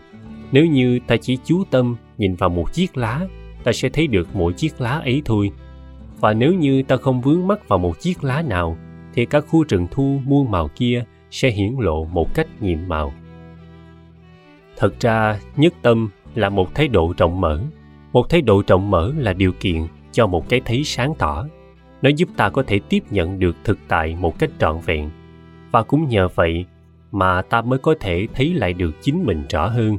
[0.52, 3.28] nếu như ta chỉ chú tâm nhìn vào một chiếc lá,
[3.64, 5.52] ta sẽ thấy được mỗi chiếc lá ấy thôi.
[6.20, 8.78] Và nếu như ta không vướng mắc vào một chiếc lá nào,
[9.14, 13.14] thì các khu rừng thu muôn màu kia sẽ hiển lộ một cách nhiệm màu.
[14.78, 17.62] Thật ra, nhất tâm là một thái độ rộng mở
[18.14, 21.48] một thái độ rộng mở là điều kiện cho một cái thấy sáng tỏ.
[22.02, 25.10] Nó giúp ta có thể tiếp nhận được thực tại một cách trọn vẹn.
[25.72, 26.66] Và cũng nhờ vậy
[27.12, 29.98] mà ta mới có thể thấy lại được chính mình rõ hơn.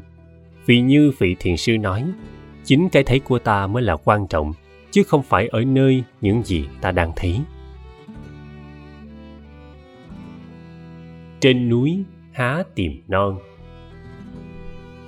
[0.66, 2.04] Vì như vị thiền sư nói,
[2.64, 4.52] chính cái thấy của ta mới là quan trọng,
[4.90, 7.40] chứ không phải ở nơi những gì ta đang thấy.
[11.40, 13.38] Trên núi há tìm non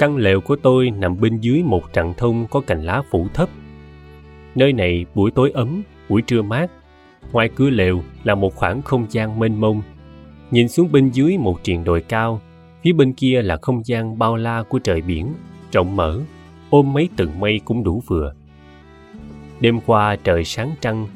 [0.01, 3.49] căn lều của tôi nằm bên dưới một trặng thông có cành lá phủ thấp.
[4.55, 6.71] Nơi này buổi tối ấm buổi trưa mát.
[7.33, 9.83] Ngoài cửa lều là một khoảng không gian mênh mông.
[10.51, 12.41] Nhìn xuống bên dưới một triền đồi cao
[12.83, 15.35] phía bên kia là không gian bao la của trời biển
[15.73, 16.21] rộng mở.
[16.71, 18.35] Ôm mấy tầng mây cũng đủ vừa.
[19.61, 21.07] Đêm qua trời sáng trăng,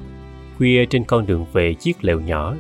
[0.59, 2.55] khuya trên con đường về chiếc lều nhỏ,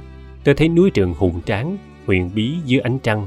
[0.44, 3.26] tôi thấy núi rừng hùng tráng, huyền bí dưới ánh trăng.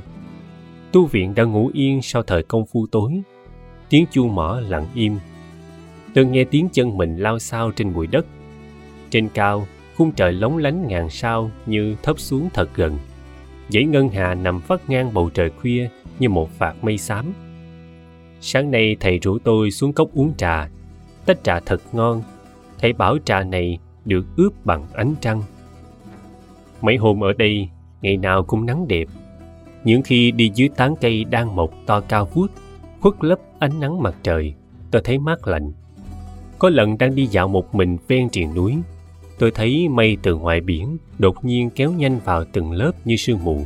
[0.97, 3.21] Tu viện đã ngủ yên sau thời công phu tối,
[3.89, 5.17] tiếng chuông mỏ lặng im.
[6.13, 8.25] Tôi nghe tiếng chân mình lao sao trên bụi đất.
[9.09, 12.97] Trên cao, khung trời lóng lánh ngàn sao như thấp xuống thật gần.
[13.69, 17.33] Dãy ngân hà nằm vắt ngang bầu trời khuya như một vạt mây xám.
[18.41, 20.69] Sáng nay thầy rủ tôi xuống cốc uống trà.
[21.25, 22.23] Tách trà thật ngon.
[22.79, 25.43] Thầy bảo trà này được ướp bằng ánh trăng.
[26.81, 27.69] Mấy hôm ở đây,
[28.01, 29.07] ngày nào cũng nắng đẹp.
[29.83, 32.51] Những khi đi dưới tán cây đang mọc to cao vút,
[32.99, 34.53] khuất lấp ánh nắng mặt trời,
[34.91, 35.71] tôi thấy mát lạnh.
[36.59, 38.77] Có lần đang đi dạo một mình ven triền núi,
[39.39, 43.43] tôi thấy mây từ ngoài biển đột nhiên kéo nhanh vào từng lớp như sương
[43.43, 43.61] mù,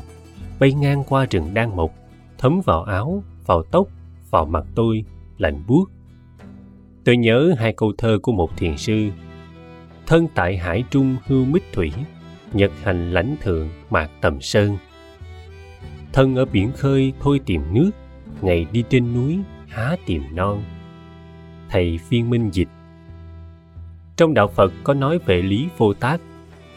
[0.59, 1.91] bay ngang qua rừng đang mọc,
[2.37, 3.87] thấm vào áo, vào tóc,
[4.29, 5.03] vào mặt tôi,
[5.37, 5.85] lạnh buốt.
[7.05, 9.09] Tôi nhớ hai câu thơ của một thiền sư.
[10.07, 11.91] Thân tại hải trung hưu mít thủy,
[12.53, 14.77] nhật hành lãnh thượng mạc tầm sơn.
[16.13, 17.91] Thân ở biển khơi thôi tìm nước,
[18.41, 20.63] ngày đi trên núi há tìm non.
[21.69, 22.67] Thầy phiên minh dịch
[24.21, 26.21] trong đạo Phật có nói về lý vô tác,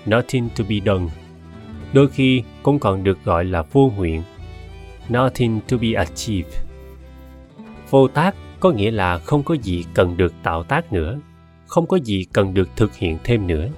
[0.06, 1.06] nothing to be done.
[1.92, 4.22] Đôi khi cũng còn được gọi là vô nguyện,
[5.08, 6.54] nothing to be achieved.
[7.90, 11.18] Vô tác có nghĩa là không có gì cần được tạo tác nữa,
[11.66, 13.68] không có gì cần được thực hiện thêm nữa.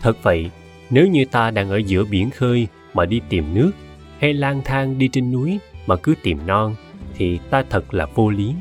[0.00, 0.50] Thật vậy,
[0.90, 3.72] nếu như ta đang ở giữa biển khơi mà đi tìm nước,
[4.18, 6.74] hay lang thang đi trên núi mà cứ tìm non,
[7.14, 8.54] thì ta thật là vô lý.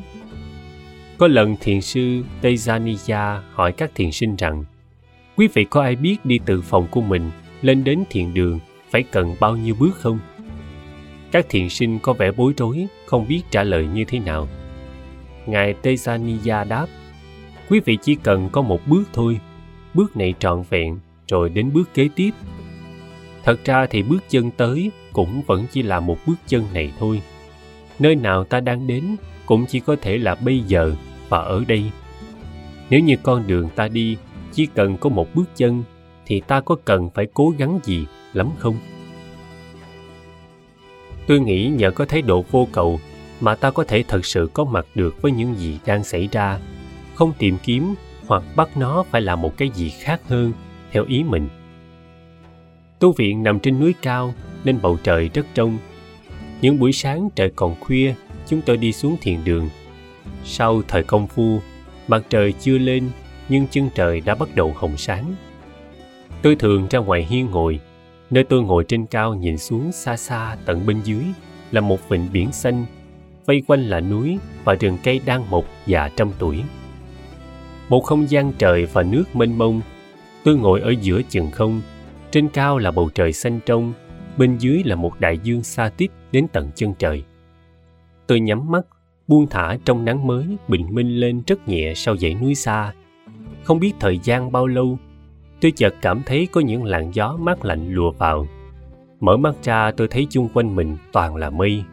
[1.17, 4.63] Có lần thiền sư Tejaniya hỏi các thiền sinh rằng
[5.35, 9.03] Quý vị có ai biết đi từ phòng của mình lên đến thiền đường phải
[9.03, 10.19] cần bao nhiêu bước không?
[11.31, 14.47] Các thiền sinh có vẻ bối rối, không biết trả lời như thế nào.
[15.45, 16.87] Ngài Tejaniya đáp
[17.69, 19.39] Quý vị chỉ cần có một bước thôi,
[19.93, 22.31] bước này trọn vẹn rồi đến bước kế tiếp.
[23.43, 27.21] Thật ra thì bước chân tới cũng vẫn chỉ là một bước chân này thôi.
[27.99, 30.91] Nơi nào ta đang đến cũng chỉ có thể là bây giờ
[31.29, 31.83] và ở đây.
[32.89, 34.17] Nếu như con đường ta đi
[34.53, 35.83] chỉ cần có một bước chân,
[36.25, 38.75] thì ta có cần phải cố gắng gì lắm không?
[41.27, 42.99] Tôi nghĩ nhờ có thái độ vô cầu
[43.39, 46.59] mà ta có thể thật sự có mặt được với những gì đang xảy ra.
[47.15, 47.95] Không tìm kiếm
[48.27, 50.51] hoặc bắt nó phải là một cái gì khác hơn,
[50.91, 51.47] theo ý mình.
[52.99, 55.77] Tu viện nằm trên núi cao nên bầu trời rất trong
[56.61, 58.13] những buổi sáng trời còn khuya
[58.47, 59.69] chúng tôi đi xuống thiền đường
[60.47, 61.59] sau thời công phu,
[62.07, 63.09] mặt trời chưa lên
[63.49, 65.35] nhưng chân trời đã bắt đầu hồng sáng.
[66.41, 67.79] Tôi thường ra ngoài hiên ngồi,
[68.29, 71.23] nơi tôi ngồi trên cao nhìn xuống xa xa tận bên dưới
[71.71, 72.85] là một vịnh biển xanh,
[73.45, 76.63] vây quanh là núi và rừng cây đang mọc già trăm tuổi.
[77.89, 79.81] Một không gian trời và nước mênh mông,
[80.43, 81.81] tôi ngồi ở giữa chừng không,
[82.31, 83.93] trên cao là bầu trời xanh trong,
[84.37, 87.23] bên dưới là một đại dương xa tít đến tận chân trời.
[88.27, 88.85] Tôi nhắm mắt
[89.27, 92.93] buông thả trong nắng mới bình minh lên rất nhẹ sau dãy núi xa.
[93.63, 94.99] Không biết thời gian bao lâu,
[95.61, 98.47] tôi chợt cảm thấy có những làn gió mát lạnh lùa vào.
[99.19, 101.83] Mở mắt ra tôi thấy chung quanh mình toàn là mây.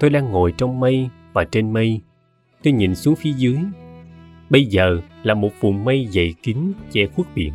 [0.00, 2.00] Tôi đang ngồi trong mây và trên mây.
[2.62, 3.58] Tôi nhìn xuống phía dưới.
[4.50, 6.56] Bây giờ là một vùng mây dày kín
[6.92, 7.52] che khuất biển.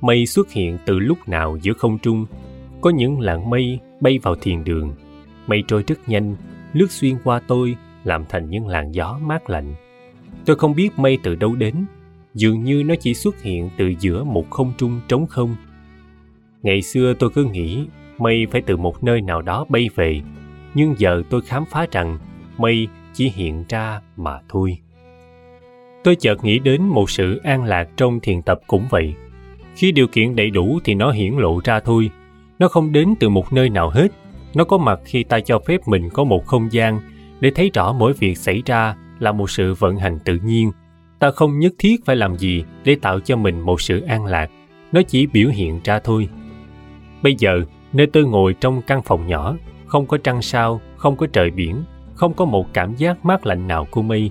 [0.00, 2.26] Mây xuất hiện từ lúc nào giữa không trung.
[2.80, 4.94] Có những làn mây bay vào thiền đường.
[5.46, 6.36] Mây trôi rất nhanh,
[6.72, 9.74] lướt xuyên qua tôi làm thành những làn gió mát lạnh.
[10.46, 11.74] Tôi không biết mây từ đâu đến,
[12.34, 15.56] dường như nó chỉ xuất hiện từ giữa một không trung trống không.
[16.62, 17.84] Ngày xưa tôi cứ nghĩ
[18.18, 20.20] mây phải từ một nơi nào đó bay về,
[20.74, 22.18] nhưng giờ tôi khám phá rằng
[22.58, 24.78] mây chỉ hiện ra mà thôi.
[26.04, 29.14] Tôi chợt nghĩ đến một sự an lạc trong thiền tập cũng vậy.
[29.74, 32.10] Khi điều kiện đầy đủ thì nó hiển lộ ra thôi.
[32.60, 34.08] Nó không đến từ một nơi nào hết.
[34.54, 37.00] Nó có mặt khi ta cho phép mình có một không gian
[37.40, 40.72] để thấy rõ mỗi việc xảy ra là một sự vận hành tự nhiên.
[41.18, 44.50] Ta không nhất thiết phải làm gì để tạo cho mình một sự an lạc.
[44.92, 46.28] Nó chỉ biểu hiện ra thôi.
[47.22, 51.26] Bây giờ, nơi tôi ngồi trong căn phòng nhỏ, không có trăng sao, không có
[51.32, 51.82] trời biển,
[52.14, 54.30] không có một cảm giác mát lạnh nào của mây.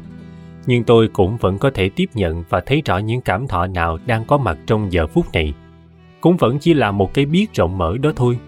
[0.66, 3.98] Nhưng tôi cũng vẫn có thể tiếp nhận và thấy rõ những cảm thọ nào
[4.06, 5.54] đang có mặt trong giờ phút này
[6.22, 8.40] cũng vẫn chỉ là một cái biết rộng mở đó thôi.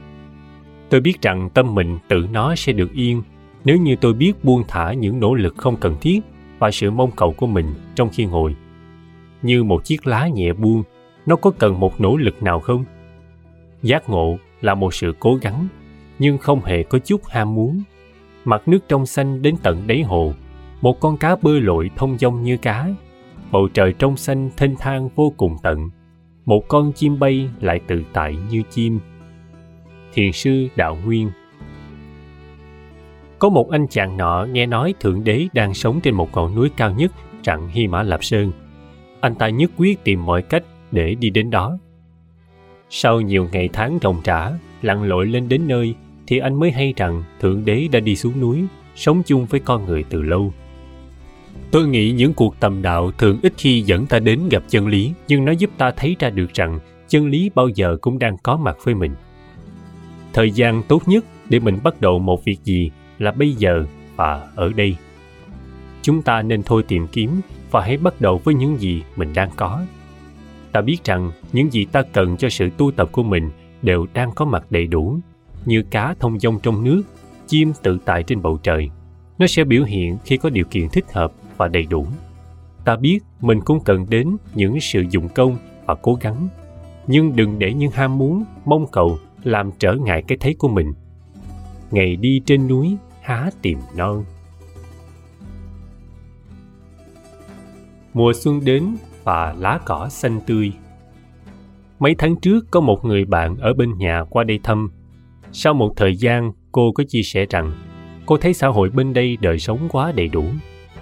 [0.89, 3.23] Tôi biết rằng tâm mình tự nó sẽ được yên
[3.65, 6.19] nếu như tôi biết buông thả những nỗ lực không cần thiết
[6.59, 8.55] và sự mong cầu của mình trong khi ngồi.
[9.41, 10.83] Như một chiếc lá nhẹ buông,
[11.25, 12.85] nó có cần một nỗ lực nào không?
[13.83, 15.67] Giác ngộ là một sự cố gắng,
[16.19, 17.83] nhưng không hề có chút ham muốn.
[18.45, 20.33] Mặt nước trong xanh đến tận đáy hồ,
[20.81, 22.87] một con cá bơi lội thông dong như cá.
[23.51, 25.89] Bầu trời trong xanh thênh thang vô cùng tận
[26.45, 28.99] một con chim bay lại tự tại như chim.
[30.13, 31.31] Thiền sư đạo nguyên.
[33.39, 36.69] Có một anh chàng nọ nghe nói thượng đế đang sống trên một ngọn núi
[36.77, 38.51] cao nhất trặng hy mã lạp sơn.
[39.21, 41.77] Anh ta nhất quyết tìm mọi cách để đi đến đó.
[42.89, 44.51] Sau nhiều ngày tháng ròng rã,
[44.81, 45.95] lặn lội lên đến nơi,
[46.27, 49.85] thì anh mới hay rằng thượng đế đã đi xuống núi, sống chung với con
[49.85, 50.53] người từ lâu
[51.71, 55.13] tôi nghĩ những cuộc tầm đạo thường ít khi dẫn ta đến gặp chân lý,
[55.27, 58.57] nhưng nó giúp ta thấy ra được rằng chân lý bao giờ cũng đang có
[58.57, 59.11] mặt với mình.
[60.33, 63.85] Thời gian tốt nhất để mình bắt đầu một việc gì là bây giờ
[64.15, 64.95] và ở đây.
[66.01, 69.49] Chúng ta nên thôi tìm kiếm và hãy bắt đầu với những gì mình đang
[69.55, 69.81] có.
[70.71, 73.49] Ta biết rằng những gì ta cần cho sự tu tập của mình
[73.81, 75.19] đều đang có mặt đầy đủ,
[75.65, 77.01] như cá thông dong trong nước,
[77.47, 78.89] chim tự tại trên bầu trời.
[79.37, 82.07] Nó sẽ biểu hiện khi có điều kiện thích hợp và đầy đủ.
[82.85, 86.47] Ta biết mình cũng cần đến những sự dụng công và cố gắng,
[87.07, 90.93] nhưng đừng để những ham muốn, mong cầu làm trở ngại cái thấy của mình.
[91.91, 94.23] Ngày đi trên núi, há tìm non.
[98.13, 100.71] Mùa xuân đến và lá cỏ xanh tươi.
[101.99, 104.91] Mấy tháng trước có một người bạn ở bên nhà qua đây thăm.
[105.51, 107.71] Sau một thời gian, cô có chia sẻ rằng,
[108.25, 110.45] cô thấy xã hội bên đây đời sống quá đầy đủ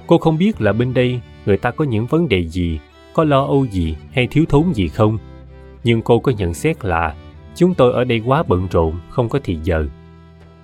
[0.09, 2.79] cô không biết là bên đây người ta có những vấn đề gì,
[3.13, 5.17] có lo âu gì hay thiếu thốn gì không.
[5.83, 7.15] Nhưng cô có nhận xét là
[7.55, 9.87] chúng tôi ở đây quá bận rộn, không có thì giờ.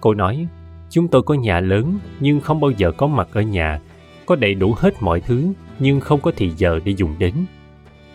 [0.02, 0.48] Cô nói,
[0.90, 3.80] chúng tôi có nhà lớn nhưng không bao giờ có mặt ở nhà.
[4.26, 7.34] Có đầy đủ hết mọi thứ nhưng không có thì giờ để dùng đến.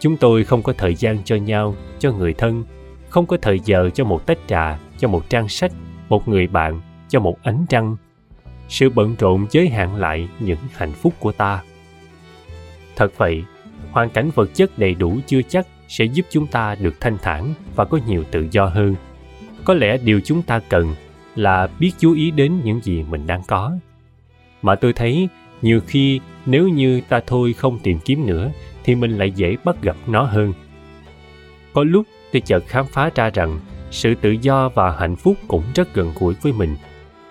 [0.00, 2.64] Chúng tôi không có thời gian cho nhau, cho người thân,
[3.08, 5.72] không có thời giờ cho một tách trà, cho một trang sách,
[6.08, 7.96] một người bạn, cho một ánh trăng
[8.70, 11.62] sự bận rộn giới hạn lại những hạnh phúc của ta.
[12.96, 13.44] Thật vậy,
[13.90, 17.54] hoàn cảnh vật chất đầy đủ chưa chắc sẽ giúp chúng ta được thanh thản
[17.74, 18.94] và có nhiều tự do hơn.
[19.64, 20.94] Có lẽ điều chúng ta cần
[21.36, 23.72] là biết chú ý đến những gì mình đang có.
[24.62, 25.28] Mà tôi thấy,
[25.62, 28.50] nhiều khi nếu như ta thôi không tìm kiếm nữa,
[28.84, 30.52] thì mình lại dễ bắt gặp nó hơn.
[31.72, 35.64] Có lúc tôi chợt khám phá ra rằng sự tự do và hạnh phúc cũng
[35.74, 36.76] rất gần gũi với mình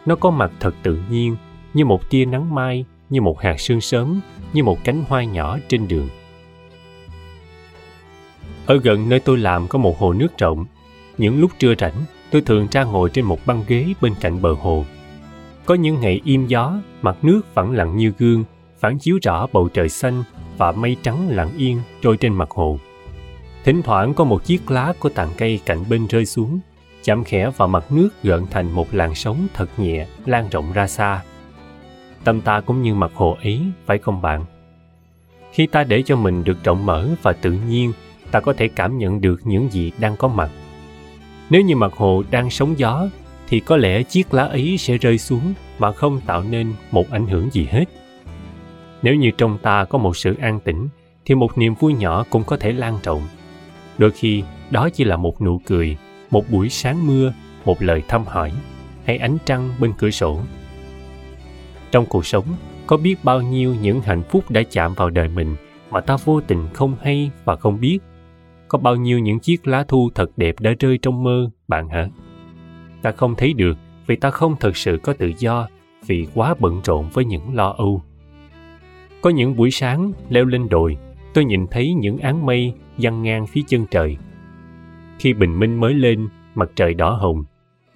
[0.06, 1.36] nó có mặt thật tự nhiên,
[1.74, 4.20] như một tia nắng mai, như một hạt sương sớm,
[4.54, 6.08] như một cánh hoa nhỏ trên đường.
[8.66, 10.66] Ở gần nơi tôi làm có một hồ nước rộng.
[11.18, 14.54] Những lúc trưa rảnh, tôi thường ra ngồi trên một băng ghế bên cạnh bờ
[14.54, 14.86] hồ.
[15.66, 18.44] Có những ngày im gió, mặt nước phẳng lặng như gương,
[18.80, 20.24] phản chiếu rõ bầu trời xanh
[20.58, 22.80] và mây trắng lặng yên trôi trên mặt hồ.
[23.64, 26.60] Thỉnh thoảng có một chiếc lá của tàn cây cạnh bên rơi xuống
[27.10, 30.88] chạm khẽ vào mặt nước gợn thành một làn sóng thật nhẹ, lan rộng ra
[30.88, 31.24] xa.
[32.24, 34.45] Tâm ta cũng như mặt hồ ấy, phải không bạn?
[35.52, 37.93] Khi ta để cho mình được rộng mở và tự nhiên,
[38.32, 40.50] ta có thể cảm nhận được những gì đang có mặt.
[41.50, 43.08] Nếu như mặt hồ đang sóng gió,
[43.48, 47.28] thì có lẽ chiếc lá ấy sẽ rơi xuống mà không tạo nên một ảnh
[47.28, 47.86] hưởng gì hết.
[49.02, 50.88] Nếu như trong ta có một sự an tĩnh,
[51.26, 53.22] thì một niềm vui nhỏ cũng có thể lan rộng.
[53.98, 55.98] Đôi khi, đó chỉ là một nụ cười
[56.32, 57.34] một buổi sáng mưa,
[57.65, 58.52] một lời thăm hỏi,
[59.06, 60.39] hay ánh trăng bên cửa sổ.
[61.92, 62.46] Trong cuộc sống,
[62.88, 65.56] có biết bao nhiêu những hạnh phúc đã chạm vào đời mình
[65.92, 68.00] mà ta vô tình không hay và không biết?
[68.68, 72.08] Có bao nhiêu những chiếc lá thu thật đẹp đã rơi trong mơ, bạn hả?
[73.02, 75.68] Ta không thấy được vì ta không thực sự có tự do
[76.06, 78.02] vì quá bận rộn với những lo âu.
[79.22, 80.98] Có những buổi sáng leo lên đồi,
[81.34, 84.18] tôi nhìn thấy những áng mây văng ngang phía chân trời
[85.20, 87.44] khi bình minh mới lên, mặt trời đỏ hồng.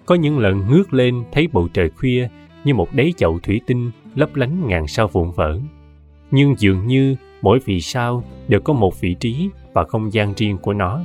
[0.06, 2.28] Có những lần ngước lên thấy bầu trời khuya
[2.64, 5.58] như một đáy chậu thủy tinh lấp lánh ngàn sao vụn vỡ.
[6.30, 10.58] Nhưng dường như mỗi vì sao đều có một vị trí và không gian riêng
[10.58, 11.00] của nó.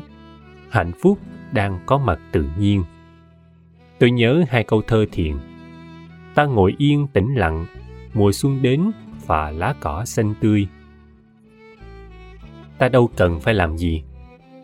[0.70, 1.18] Hạnh phúc
[1.52, 2.84] đang có mặt tự nhiên.
[4.00, 5.36] Tôi nhớ hai câu thơ thiền
[6.40, 7.66] ta ngồi yên tĩnh lặng,
[8.14, 8.92] mùa xuân đến
[9.26, 10.68] và lá cỏ xanh tươi.
[12.78, 14.04] Ta đâu cần phải làm gì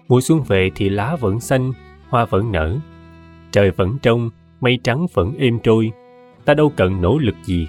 [0.07, 1.73] mùa xuân về thì lá vẫn xanh,
[2.09, 2.77] hoa vẫn nở.
[3.51, 4.29] Trời vẫn trong
[4.61, 5.91] mây trắng vẫn êm trôi.
[6.45, 7.67] Ta đâu cần nỗ lực gì.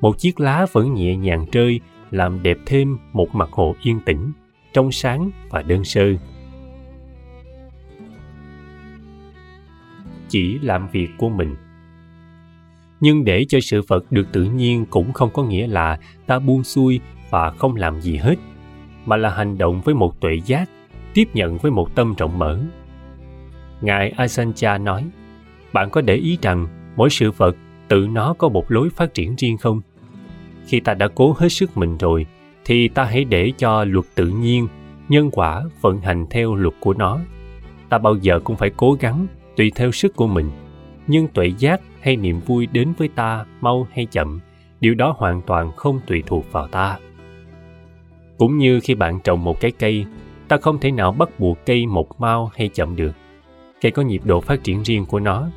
[0.00, 4.32] Một chiếc lá vẫn nhẹ nhàng rơi làm đẹp thêm một mặt hồ yên tĩnh,
[4.72, 6.02] trong sáng và đơn sơ.
[10.28, 11.56] Chỉ làm việc của mình.
[13.00, 16.64] Nhưng để cho sự vật được tự nhiên cũng không có nghĩa là ta buông
[16.64, 17.00] xuôi
[17.30, 18.36] và không làm gì hết,
[19.06, 20.70] mà là hành động với một tuệ giác
[21.14, 22.58] tiếp nhận với một tâm rộng mở.
[23.80, 25.04] Ngài asancha nói,
[25.72, 27.56] bạn có để ý rằng mỗi sự vật
[27.88, 29.80] tự nó có một lối phát triển riêng không?
[30.66, 32.26] Khi ta đã cố hết sức mình rồi,
[32.64, 34.68] thì ta hãy để cho luật tự nhiên,
[35.08, 37.18] nhân quả vận hành theo luật của nó.
[37.88, 40.50] Ta bao giờ cũng phải cố gắng tùy theo sức của mình,
[41.06, 44.40] nhưng tuệ giác hay niềm vui đến với ta mau hay chậm,
[44.80, 46.98] điều đó hoàn toàn không tùy thuộc vào ta.
[48.38, 50.06] Cũng như khi bạn trồng một cái cây
[50.48, 53.12] ta không thể nào bắt buộc cây mọc mau hay chậm được.
[53.80, 55.48] Cây có nhịp độ phát triển riêng của nó.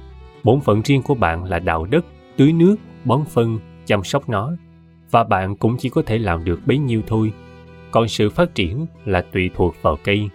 [0.44, 2.06] Bổn phận riêng của bạn là đào đất
[2.38, 2.76] tưới nước,
[3.06, 4.52] bón phân, chăm sóc nó.
[5.12, 7.32] Và bạn cũng chỉ có thể làm được bấy nhiêu thôi.
[7.92, 10.30] Còn sự phát triển là tùy thuộc vào cây.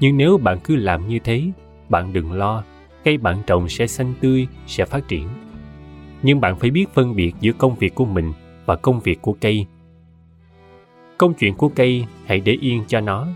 [0.00, 1.42] Nhưng nếu bạn cứ làm như thế,
[1.88, 2.64] bạn đừng lo,
[3.04, 5.28] cây bạn trồng sẽ xanh tươi, sẽ phát triển.
[6.22, 8.32] Nhưng bạn phải biết phân biệt giữa công việc của mình
[8.66, 9.66] và công việc của cây.
[11.18, 13.26] Công chuyện của cây, hãy để yên cho nó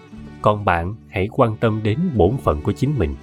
[0.44, 3.14] còn bạn hãy quan tâm đến bổn phận của chính mình.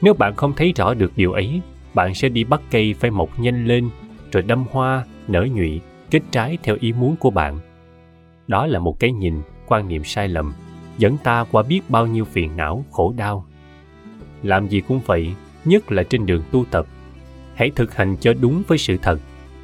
[0.00, 1.60] Nếu bạn không thấy rõ được điều ấy,
[1.94, 3.90] bạn sẽ đi bắt cây phải mọc nhanh lên,
[4.32, 5.80] rồi đâm hoa, nở nhụy,
[6.10, 7.58] kết trái theo ý muốn của bạn.
[8.48, 9.34] Đó là một cái nhìn,
[9.66, 10.52] quan niệm sai lầm,
[10.98, 13.44] dẫn ta qua biết bao nhiêu phiền não, khổ đau.
[14.42, 15.34] Làm gì cũng vậy,
[15.64, 16.86] nhất là trên đường tu tập,
[17.54, 19.18] hãy thực hành cho đúng với sự thật,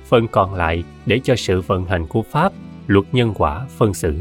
[0.05, 2.53] phần còn lại để cho sự vận hành của pháp,
[2.87, 4.15] luật nhân quả, phân xử.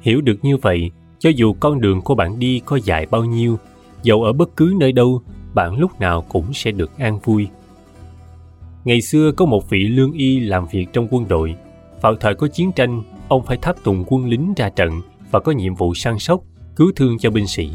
[0.00, 0.90] Hiểu được như vậy
[1.20, 3.58] cho dù con đường của bạn đi có dài bao nhiêu,
[4.02, 5.22] dẫu ở bất cứ nơi đâu,
[5.54, 7.48] bạn lúc nào cũng sẽ được an vui.
[8.84, 11.54] Ngày xưa có một vị lương y làm việc trong quân đội.
[12.00, 15.00] Vào thời có chiến tranh, ông phải tháp tùng quân lính ra trận
[15.30, 16.40] và có nhiệm vụ săn sóc,
[16.76, 17.70] cứu thương cho binh sĩ.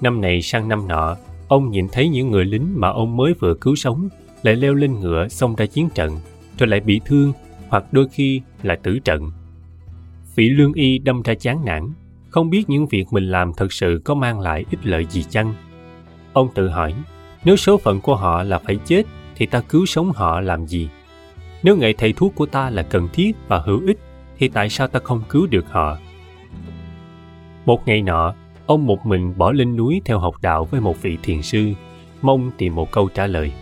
[0.00, 1.16] Năm này sang năm nọ,
[1.48, 4.08] ông nhìn thấy những người lính mà ông mới vừa cứu sống
[4.42, 6.16] lại leo lên ngựa xông ra chiến trận,
[6.58, 7.32] rồi lại bị thương
[7.68, 9.30] hoặc đôi khi là tử trận.
[10.34, 11.92] Vị lương y đâm ra chán nản
[12.30, 15.54] không biết những việc mình làm thật sự có mang lại ích lợi gì chăng?
[16.32, 16.94] Ông tự hỏi,
[17.44, 19.02] nếu số phận của họ là phải chết
[19.36, 20.88] thì ta cứu sống họ làm gì?
[21.62, 23.98] Nếu nghệ thầy thuốc của ta là cần thiết và hữu ích
[24.38, 25.98] thì tại sao ta không cứu được họ?
[27.66, 28.34] Một ngày nọ,
[28.66, 31.72] ông một mình bỏ lên núi theo học đạo với một vị thiền sư,
[32.22, 33.52] mong tìm một câu trả lời.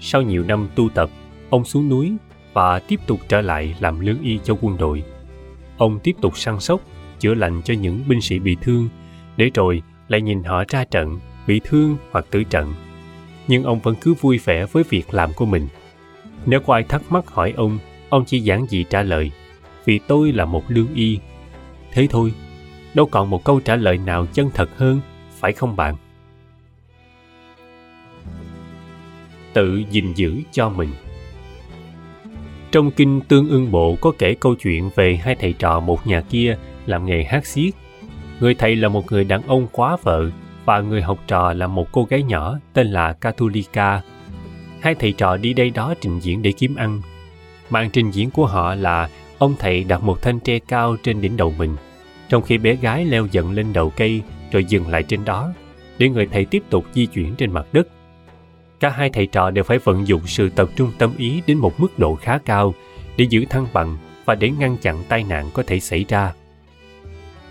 [0.00, 1.10] Sau nhiều năm tu tập,
[1.50, 2.12] ông xuống núi
[2.52, 5.02] và tiếp tục trở lại làm lương y cho quân đội.
[5.76, 6.80] Ông tiếp tục săn sóc
[7.26, 8.88] chữa lành cho những binh sĩ bị thương,
[9.36, 12.74] để rồi lại nhìn họ ra trận, bị thương hoặc tử trận.
[13.48, 15.68] Nhưng ông vẫn cứ vui vẻ với việc làm của mình.
[16.46, 19.30] Nếu có ai thắc mắc hỏi ông ông chỉ giản dị trả lời,
[19.84, 21.18] vì tôi là một lương y.
[21.92, 22.32] Thế thôi,
[22.94, 25.00] đâu còn một câu trả lời nào chân thật hơn,
[25.30, 25.96] phải không bạn?
[29.52, 30.90] Tự gìn giữ cho mình.
[32.72, 36.20] Trong kinh tương ưng bộ có kể câu chuyện về hai thầy trò một nhà
[36.20, 37.74] kia làm nghề hát xiết
[38.40, 40.30] người thầy là một người đàn ông quá vợ
[40.64, 44.02] và người học trò là một cô gái nhỏ tên là Catulica.
[44.80, 47.02] Hai thầy trò đi đây đó trình diễn để kiếm ăn.
[47.70, 49.08] Màn trình diễn của họ là
[49.38, 51.76] ông thầy đặt một thanh tre cao trên đỉnh đầu mình,
[52.28, 54.22] trong khi bé gái leo dần lên đầu cây
[54.52, 55.52] rồi dừng lại trên đó,
[55.98, 57.88] để người thầy tiếp tục di chuyển trên mặt đất.
[58.80, 61.80] Cả hai thầy trò đều phải vận dụng sự tập trung tâm ý đến một
[61.80, 62.74] mức độ khá cao
[63.16, 66.32] để giữ thăng bằng và để ngăn chặn tai nạn có thể xảy ra.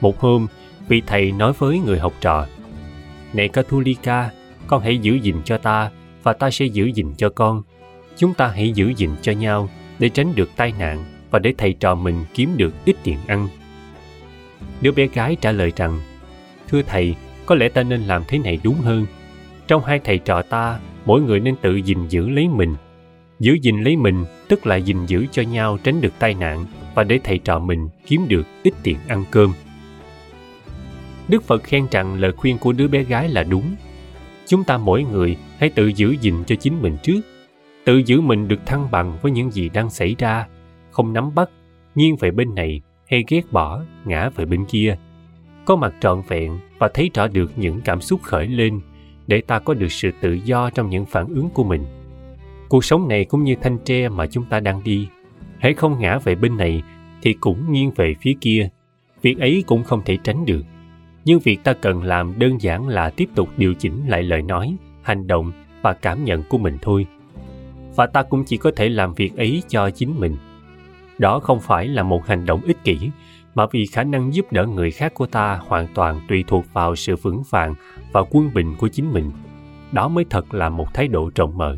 [0.02, 0.48] Một hôm,
[0.88, 2.46] vị thầy nói với người học trò
[3.36, 4.30] này Catholica,
[4.68, 5.91] con hãy giữ gìn cho ta
[6.24, 7.64] và ta sẽ giữ gìn cho con.
[8.18, 9.70] Chúng ta hãy giữ gìn cho nhau
[10.00, 13.48] để tránh được tai nạn và để thầy trò mình kiếm được ít tiền ăn.
[14.82, 16.00] Đứa bé gái trả lời rằng,
[16.68, 17.16] Thưa thầy,
[17.46, 19.06] có lẽ ta nên làm thế này đúng hơn.
[19.68, 22.76] Trong hai thầy trò ta, mỗi người nên tự gìn giữ lấy mình.
[23.39, 26.66] Giữ gìn lấy mình tức là gìn giữ cho nhau tránh được tai nạn
[26.96, 29.54] và để thầy trò mình kiếm được ít tiền ăn cơm.
[31.28, 33.76] Đức Phật khen rằng lời khuyên của đứa bé gái là đúng.
[34.48, 37.22] Chúng ta mỗi người hãy tự giữ gìn cho chính mình trước.
[37.86, 40.48] Tự giữ mình được thăng bằng với những gì đang xảy ra,
[40.92, 41.50] không nắm bắt,
[41.96, 44.98] nghiêng về bên này hay ghét bỏ, ngã về bên kia.
[45.66, 48.82] Có mặt trọn vẹn và thấy rõ được những cảm xúc khởi lên
[49.28, 51.86] để ta có được sự tự do trong những phản ứng của mình.
[52.70, 55.08] Cuộc sống này cũng như thanh tre mà chúng ta đang đi.
[55.60, 56.84] Hãy không ngã về bên này
[57.22, 58.70] thì cũng nghiêng về phía kia.
[59.22, 60.62] Việc ấy cũng không thể tránh được
[61.26, 64.76] nhưng việc ta cần làm đơn giản là tiếp tục điều chỉnh lại lời nói,
[65.02, 65.52] hành động
[65.82, 67.06] và cảm nhận của mình thôi.
[67.96, 70.38] Và ta cũng chỉ có thể làm việc ấy cho chính mình.
[71.18, 73.10] Đó không phải là một hành động ích kỷ,
[73.56, 76.96] mà vì khả năng giúp đỡ người khác của ta hoàn toàn tùy thuộc vào
[76.96, 77.76] sự vững vàng
[78.12, 79.32] và quân bình của chính mình.
[79.92, 81.78] Đó mới thật là một thái độ rộng mở.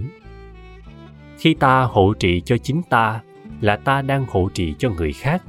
[1.38, 3.22] Khi ta hộ trì cho chính ta
[3.62, 5.44] là ta đang hộ trì cho người khác.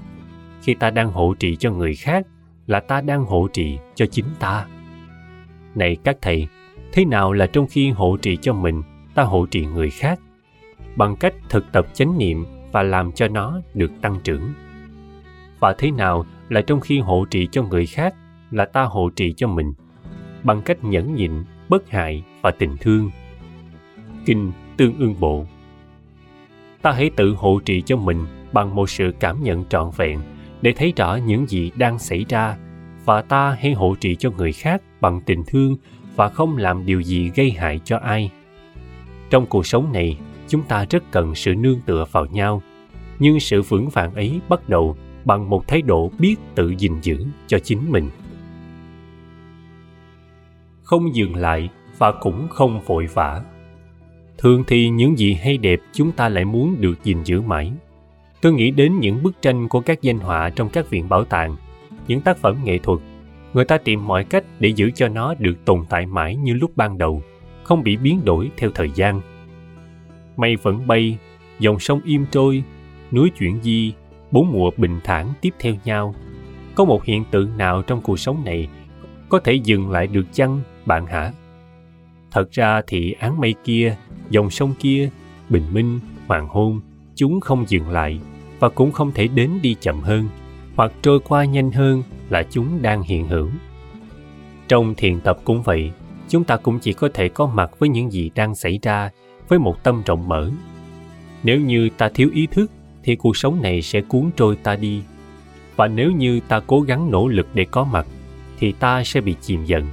[0.62, 2.26] Khi ta đang hộ trì cho người khác
[2.68, 4.66] là ta đang hộ trì cho chính ta.
[5.74, 6.48] Này các thầy,
[6.92, 8.82] thế nào là trong khi hộ trì cho mình,
[9.14, 10.20] ta hộ trì người khác?
[10.96, 14.52] Bằng cách thực tập chánh niệm và làm cho nó được tăng trưởng.
[15.60, 18.14] Và thế nào là trong khi hộ trì cho người khác,
[18.50, 19.72] là ta hộ trì cho mình?
[20.42, 21.32] Bằng cách nhẫn nhịn,
[21.68, 23.10] bất hại và tình thương.
[24.26, 25.44] Kinh tương ương bộ.
[26.82, 30.20] Ta hãy tự hộ trì cho mình bằng một sự cảm nhận trọn vẹn
[30.62, 32.56] để thấy rõ những gì đang xảy ra
[33.04, 35.76] và ta hãy hộ trì cho người khác bằng tình thương
[36.16, 38.30] và không làm điều gì gây hại cho ai.
[39.30, 42.62] Trong cuộc sống này, chúng ta rất cần sự nương tựa vào nhau,
[43.18, 47.26] nhưng sự vững vàng ấy bắt đầu bằng một thái độ biết tự gìn giữ
[47.46, 48.10] cho chính mình.
[50.82, 53.42] Không dừng lại và cũng không vội vã.
[54.38, 57.72] Thường thì những gì hay đẹp chúng ta lại muốn được gìn giữ mãi
[58.40, 61.56] tôi nghĩ đến những bức tranh của các danh họa trong các viện bảo tàng,
[62.08, 62.98] những tác phẩm nghệ thuật.
[63.52, 66.76] Người ta tìm mọi cách để giữ cho nó được tồn tại mãi như lúc
[66.76, 67.22] ban đầu,
[67.62, 69.20] không bị biến đổi theo thời gian.
[70.36, 71.18] Mây vẫn bay,
[71.58, 72.62] dòng sông im trôi,
[73.12, 73.92] núi chuyển di,
[74.30, 76.14] bốn mùa bình thản tiếp theo nhau.
[76.74, 78.68] Có một hiện tượng nào trong cuộc sống này
[79.28, 81.32] có thể dừng lại được chăng, bạn hả?
[82.30, 83.96] Thật ra thì áng mây kia,
[84.30, 85.10] dòng sông kia,
[85.48, 86.80] bình minh, hoàng hôn
[87.18, 88.20] chúng không dừng lại
[88.58, 90.28] và cũng không thể đến đi chậm hơn,
[90.76, 93.48] hoặc trôi qua nhanh hơn là chúng đang hiện hữu.
[94.68, 95.90] Trong thiền tập cũng vậy,
[96.28, 99.10] chúng ta cũng chỉ có thể có mặt với những gì đang xảy ra
[99.48, 100.50] với một tâm rộng mở.
[101.42, 102.70] Nếu như ta thiếu ý thức,
[103.02, 105.02] thì cuộc sống này sẽ cuốn trôi ta đi.
[105.76, 108.06] Và nếu như ta cố gắng nỗ lực để có mặt,
[108.58, 109.86] thì ta sẽ bị chìm dần.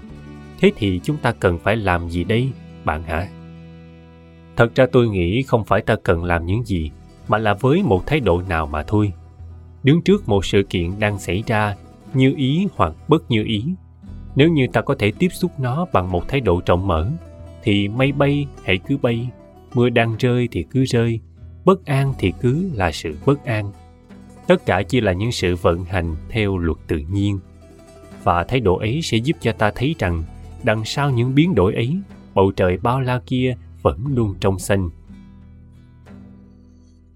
[0.60, 2.50] Thế thì chúng ta cần phải làm gì đây,
[2.84, 3.28] bạn hả?
[4.56, 6.92] Thật ra tôi nghĩ không phải ta cần làm những gì
[7.28, 9.14] mà là với một thái độ nào mà thôi.
[9.84, 11.76] Đứng trước một sự kiện đang xảy ra
[12.14, 13.66] như ý hoặc bất như ý,
[14.36, 17.10] nếu như ta có thể tiếp xúc nó bằng một thái độ rộng mở,
[17.64, 19.30] thì mây bay hãy cứ bay,
[19.74, 21.20] mưa đang rơi thì cứ rơi,
[21.66, 23.72] bất an thì cứ là sự bất an.
[24.48, 27.40] Tất cả chỉ là những sự vận hành theo luật tự nhiên.
[28.24, 30.24] Và thái độ ấy sẽ giúp cho ta thấy rằng
[30.64, 31.98] đằng sau những biến đổi ấy,
[32.34, 34.90] bầu trời bao la kia vẫn luôn trong xanh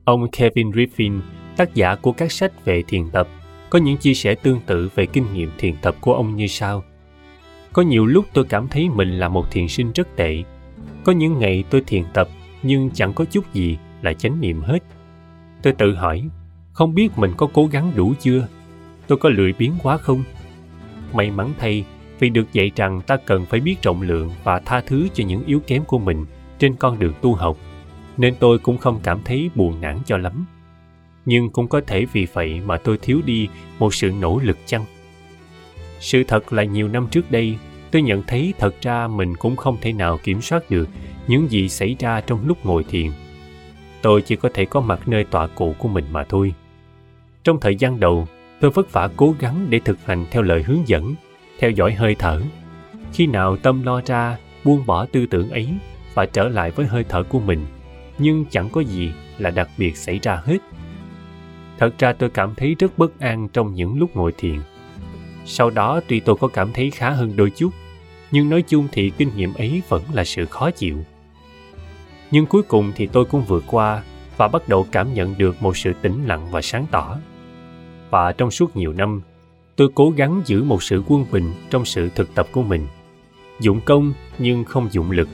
[0.09, 1.19] ông kevin griffin,
[1.57, 3.27] tác giả của các sách về thiền tập,
[3.69, 6.83] có những chia sẻ tương tự về kinh nghiệm thiền tập của ông như sau.
[7.73, 10.43] Có nhiều lúc tôi cảm thấy mình là một thiền sinh rất tệ.
[11.03, 12.29] Có những ngày tôi thiền tập,
[12.63, 14.83] nhưng chẳng có chút gì là chánh niệm hết.
[15.61, 16.29] Tôi tự hỏi,
[16.73, 18.47] không biết mình có cố gắng đủ chưa?
[19.07, 20.23] Tôi có lười biếng quá không?
[21.13, 21.85] May mắn thay,
[22.19, 25.45] vì được dạy rằng ta cần phải biết trọng lượng và tha thứ cho những
[25.45, 26.25] yếu kém của mình
[26.59, 27.57] trên con đường tu học
[28.19, 30.45] nên tôi cũng không cảm thấy buồn nản cho lắm.
[31.25, 33.47] Nhưng cũng có thể vì vậy mà tôi thiếu đi
[33.79, 34.85] một sự nỗ lực chăng?
[35.99, 37.57] Sự thật là nhiều năm trước đây,
[37.91, 40.89] tôi nhận thấy thật ra mình cũng không thể nào kiểm soát được
[41.27, 43.11] những gì xảy ra trong lúc ngồi thiền.
[44.01, 46.53] Tôi chỉ có thể có mặt nơi tọa cụ của mình mà thôi.
[47.43, 48.27] Trong thời gian đầu,
[48.59, 51.15] tôi vất vả cố gắng để thực hành theo lời hướng dẫn,
[51.59, 52.41] theo dõi hơi thở.
[53.13, 55.67] Khi nào tâm lo ra, buông bỏ tư tưởng ấy
[56.13, 57.65] và trở lại với hơi thở của mình
[58.19, 60.57] nhưng chẳng có gì là đặc biệt xảy ra hết.
[61.77, 64.59] Thật ra tôi cảm thấy rất bất an trong những lúc ngồi thiền.
[65.45, 67.69] Sau đó tuy tôi có cảm thấy khá hơn đôi chút,
[68.31, 70.97] nhưng nói chung thì kinh nghiệm ấy vẫn là sự khó chịu.
[72.31, 74.03] Nhưng cuối cùng thì tôi cũng vượt qua
[74.37, 77.17] và bắt đầu cảm nhận được một sự tĩnh lặng và sáng tỏ.
[78.09, 79.21] Và trong suốt nhiều năm,
[79.75, 82.87] tôi cố gắng giữ một sự quân bình trong sự thực tập của mình.
[83.59, 85.27] Dụng công nhưng không dụng lực.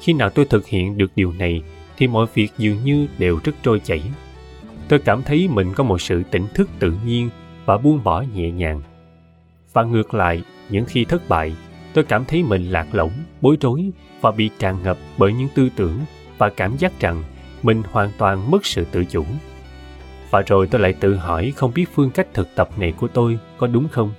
[0.00, 1.62] Khi nào tôi thực hiện được điều này
[1.96, 4.02] thì mọi việc dường như đều rất trôi chảy.
[4.88, 7.28] Tôi cảm thấy mình có một sự tỉnh thức tự nhiên
[7.64, 8.80] và buông bỏ nhẹ nhàng.
[9.72, 11.56] Và ngược lại, những khi thất bại,
[11.92, 13.90] tôi cảm thấy mình lạc lõng, bối rối
[14.20, 15.98] và bị tràn ngập bởi những tư tưởng
[16.38, 17.22] và cảm giác rằng
[17.62, 19.24] mình hoàn toàn mất sự tự chủ.
[20.30, 23.38] Và rồi tôi lại tự hỏi không biết phương cách thực tập này của tôi
[23.56, 24.12] có đúng không?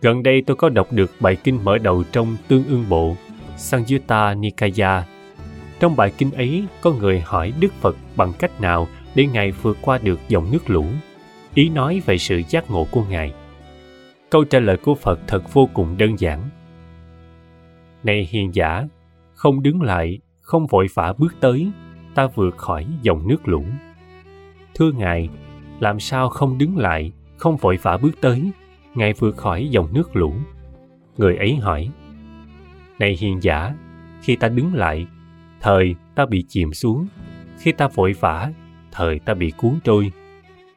[0.00, 3.16] Gần đây tôi có đọc được bài kinh mở đầu trong tương ưng bộ
[3.56, 5.04] Sangyutta Nikaya.
[5.80, 9.78] Trong bài kinh ấy có người hỏi Đức Phật bằng cách nào để Ngài vượt
[9.82, 10.84] qua được dòng nước lũ.
[11.54, 13.32] Ý nói về sự giác ngộ của Ngài.
[14.30, 16.42] Câu trả lời của Phật thật vô cùng đơn giản.
[18.02, 18.84] Này hiền giả,
[19.34, 21.70] không đứng lại, không vội vã bước tới,
[22.14, 23.64] ta vượt khỏi dòng nước lũ.
[24.74, 25.28] Thưa Ngài,
[25.80, 28.50] làm sao không đứng lại, không vội vã bước tới,
[28.94, 30.34] Ngài vượt khỏi dòng nước lũ.
[31.16, 31.90] Người ấy hỏi,
[32.98, 33.74] Này hiền giả,
[34.22, 35.06] khi ta đứng lại,
[35.60, 37.06] thời ta bị chìm xuống,
[37.58, 38.50] khi ta vội vã,
[38.92, 40.12] thời ta bị cuốn trôi.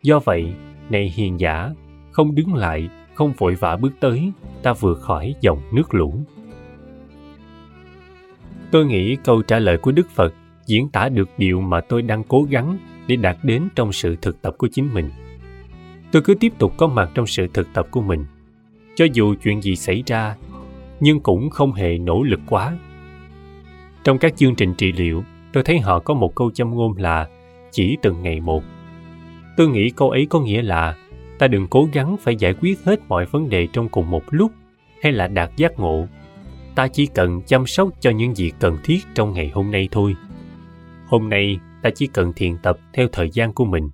[0.03, 0.53] Do vậy,
[0.89, 1.69] này hiền giả,
[2.11, 4.31] không đứng lại, không vội vã bước tới,
[4.63, 6.13] ta vượt khỏi dòng nước lũ.
[8.71, 10.33] Tôi nghĩ câu trả lời của Đức Phật
[10.65, 12.77] diễn tả được điều mà tôi đang cố gắng
[13.07, 15.09] để đạt đến trong sự thực tập của chính mình.
[16.11, 18.25] tôi cứ tiếp tục có mặt trong sự thực tập của mình
[18.95, 20.35] cho dù chuyện gì xảy ra
[20.99, 22.77] nhưng cũng không hề nỗ lực quá
[24.03, 25.23] trong các chương trình trị liệu,
[25.53, 27.27] tôi thấy họ có một câu châm ngôn là
[27.71, 28.63] chỉ từng ngày một
[29.59, 30.95] tôi nghĩ câu ấy có nghĩa là
[31.39, 34.51] ta đừng cố gắng phải giải quyết hết mọi vấn đề trong cùng một lúc
[35.03, 36.07] hay là đạt giác ngộ.
[36.75, 40.15] Ta chỉ cần chăm sóc cho những gì cần thiết trong ngày hôm nay thôi.
[41.07, 43.89] Hôm nay, ta chỉ cần thiền tập theo thời gian của mình.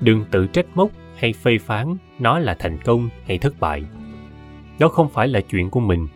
[0.00, 3.82] Đừng tự trách móc hay phê phán nó là thành công hay thất bại.
[4.78, 6.08] Đó không phải là chuyện của mình.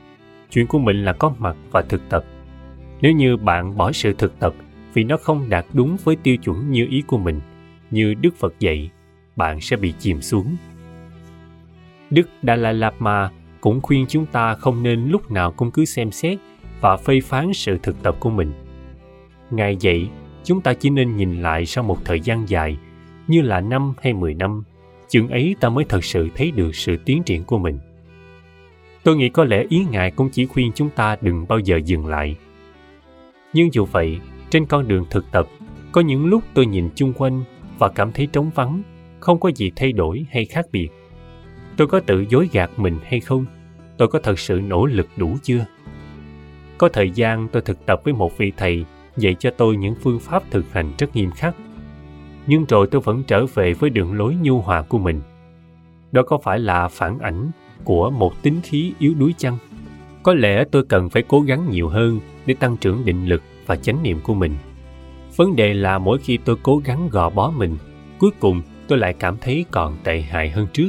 [0.51, 2.25] Chuyện của mình là có mặt và thực tập
[3.05, 4.55] nếu như bạn bỏ sự thực tập
[4.95, 7.41] vì nó không đạt đúng với tiêu chuẩn như ý của mình,
[7.91, 8.91] như đức phật dạy,
[9.37, 10.57] bạn sẽ bị chìm xuống.
[12.11, 13.31] Đức dalai lama
[13.61, 16.39] cũng khuyên chúng ta không nên lúc nào cũng cứ xem xét
[16.81, 18.53] và phê phán sự thực tập của mình.
[19.51, 20.11] Ngài dạy,
[20.45, 22.77] chúng ta chỉ nên nhìn lại sau một thời gian dài,
[23.27, 24.63] như là năm hay mười năm,
[25.09, 27.79] chừng ấy ta mới thật sự thấy được sự tiến triển của mình.
[29.03, 32.07] Tôi nghĩ có lẽ ý ngài cũng chỉ khuyên chúng ta đừng bao giờ dừng
[32.07, 32.37] lại
[33.55, 34.19] nhưng dù vậy,
[34.51, 35.47] trên con đường thực tập,
[35.93, 37.45] có những lúc tôi nhìn chung quanh
[37.79, 38.83] và cảm thấy trống vắng,
[39.21, 40.89] không có gì thay đổi hay khác biệt.
[41.77, 43.47] Tôi có tự dối gạt mình hay không?
[43.97, 45.65] Tôi có thật sự nỗ lực đủ chưa?
[46.79, 48.85] Có thời gian tôi thực tập với một vị thầy
[49.17, 51.57] dạy cho tôi những phương pháp thực hành rất nghiêm khắc.
[52.47, 55.21] Nhưng rồi tôi vẫn trở về với đường lối nhu hòa của mình.
[56.13, 57.51] Đó có phải là phản ảnh
[57.85, 59.59] của một tính khí yếu đuối chăng?
[60.23, 63.77] Có lẽ tôi cần phải cố gắng nhiều hơn để tăng trưởng định lực và
[63.77, 64.57] chánh niệm của mình.
[65.37, 67.77] Vấn đề là mỗi khi tôi cố gắng gò bó mình,
[68.19, 70.89] cuối cùng tôi lại cảm thấy còn tệ hại hơn trước.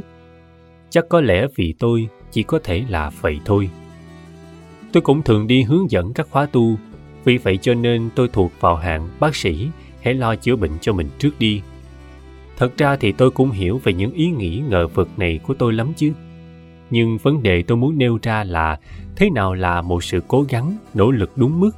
[0.90, 3.70] Chắc có lẽ vì tôi chỉ có thể là vậy thôi.
[4.92, 6.76] Tôi cũng thường đi hướng dẫn các khóa tu,
[7.24, 9.68] vì vậy cho nên tôi thuộc vào hạng bác sĩ
[10.02, 11.62] hãy lo chữa bệnh cho mình trước đi.
[12.58, 15.74] Thật ra thì tôi cũng hiểu về những ý nghĩ ngờ vực này của tôi
[15.74, 16.12] lắm chứ.
[16.90, 18.80] Nhưng vấn đề tôi muốn nêu ra là
[19.16, 21.72] thế nào là một sự cố gắng, nỗ lực đúng mức?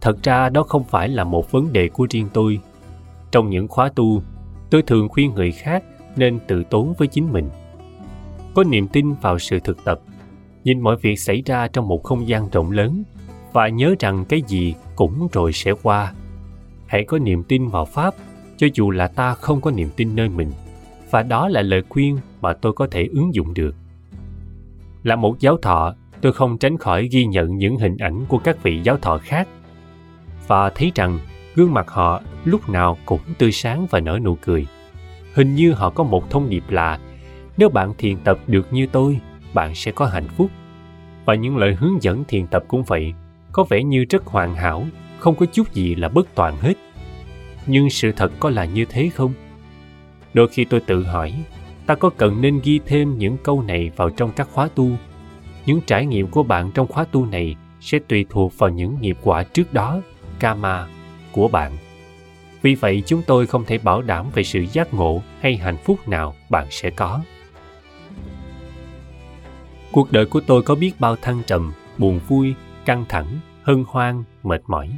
[0.00, 2.60] Thật ra đó không phải là một vấn đề của riêng tôi.
[3.30, 4.22] Trong những khóa tu,
[4.70, 5.84] tôi thường khuyên người khác
[6.16, 7.50] nên tự tốn với chính mình.
[8.54, 10.00] Có niềm tin vào sự thực tập,
[10.64, 13.02] nhìn mọi việc xảy ra trong một không gian rộng lớn
[13.52, 16.12] và nhớ rằng cái gì cũng rồi sẽ qua.
[16.86, 18.14] Hãy có niềm tin vào pháp,
[18.56, 20.52] cho dù là ta không có niềm tin nơi mình,
[21.10, 23.74] và đó là lời khuyên mà tôi có thể ứng dụng được.
[25.02, 28.62] Là một giáo thọ tôi không tránh khỏi ghi nhận những hình ảnh của các
[28.62, 29.48] vị giáo thọ khác.
[30.46, 31.18] Và thấy rằng,
[31.54, 34.66] gương mặt họ lúc nào cũng tươi sáng và nở nụ cười.
[35.34, 36.98] Hình như họ có một thông điệp là,
[37.56, 39.20] nếu bạn thiền tập được như tôi,
[39.54, 40.50] bạn sẽ có hạnh phúc.
[41.24, 43.14] Và những lời hướng dẫn thiền tập cũng vậy,
[43.52, 44.86] có vẻ như rất hoàn hảo,
[45.18, 46.74] không có chút gì là bất toàn hết.
[47.66, 49.32] Nhưng sự thật có là như thế không?
[50.34, 51.34] Đôi khi tôi tự hỏi,
[51.86, 54.90] ta có cần nên ghi thêm những câu này vào trong các khóa tu
[55.68, 59.18] những trải nghiệm của bạn trong khóa tu này sẽ tùy thuộc vào những nghiệp
[59.22, 60.00] quả trước đó,
[60.38, 60.86] karma
[61.32, 61.76] của bạn.
[62.62, 66.08] Vì vậy, chúng tôi không thể bảo đảm về sự giác ngộ hay hạnh phúc
[66.08, 67.20] nào bạn sẽ có.
[69.92, 72.54] Cuộc đời của tôi có biết bao thăng trầm, buồn vui,
[72.84, 74.90] căng thẳng, hân hoan, mệt mỏi.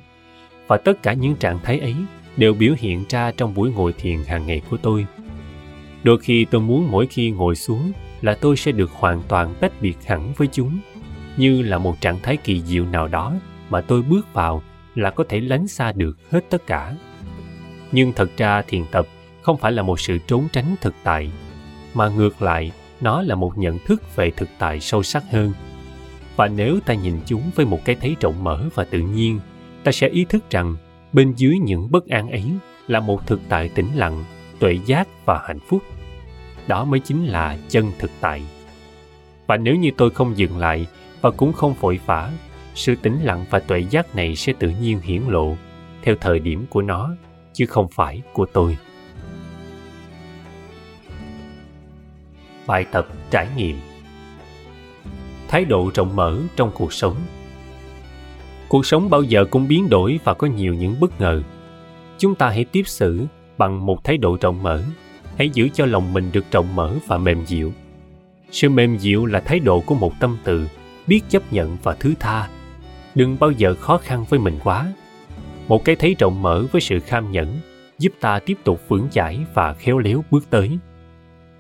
[0.66, 1.94] Và tất cả những trạng thái ấy
[2.36, 5.06] đều biểu hiện ra trong buổi ngồi thiền hàng ngày của tôi
[6.03, 9.72] đôi khi tôi muốn mỗi khi ngồi xuống là tôi sẽ được hoàn toàn tách
[9.80, 10.78] biệt hẳn với chúng,
[11.36, 13.34] như là một trạng thái kỳ diệu nào đó
[13.70, 14.62] mà tôi bước vào
[14.94, 16.94] là có thể lánh xa được hết tất cả.
[17.92, 19.07] Nhưng thật ra thiền tập
[19.42, 21.32] không phải là một sự trốn tránh thực tại,
[21.94, 25.53] mà ngược lại, nó là một nhận thức về thực tại sâu sắc hơn.
[26.36, 29.40] Và nếu ta nhìn chúng với một cái thấy rộng mở và tự nhiên,
[29.84, 30.76] ta sẽ ý thức rằng
[31.12, 32.44] bên dưới những bất an ấy
[32.88, 34.24] là một thực tại tĩnh lặng
[34.61, 35.82] tuệ giác và hạnh phúc.
[36.66, 38.42] Đó mới chính là chân thực tại.
[39.46, 40.86] Và nếu như tôi không dừng lại
[41.20, 42.30] và cũng không vội vã,
[42.74, 45.56] sự tĩnh lặng và tuệ giác này sẽ tự nhiên hiển lộ
[46.02, 47.11] theo thời điểm của nó,
[47.52, 48.78] chứ không phải của tôi.
[52.66, 53.76] Bài tập trải nghiệm.
[55.48, 57.16] Thái độ rộng mở trong cuộc sống.
[58.68, 61.42] Cuộc sống bao giờ cũng biến đổi và có nhiều những bất ngờ.
[62.18, 63.26] Chúng ta hãy tiếp xử
[63.61, 64.82] bằng một thái độ rộng mở,
[65.38, 67.72] hãy giữ cho lòng mình được rộng mở và mềm dịu.
[68.50, 70.68] Sự mềm dịu là thái độ của một tâm từ,
[71.06, 72.48] biết chấp nhận và thứ tha.
[73.14, 74.92] Đừng bao giờ khó khăn với mình quá.
[75.68, 77.58] Một cái thấy rộng mở với sự kham nhẫn,
[77.98, 80.78] giúp ta tiếp tục vững chãi và khéo léo bước tới.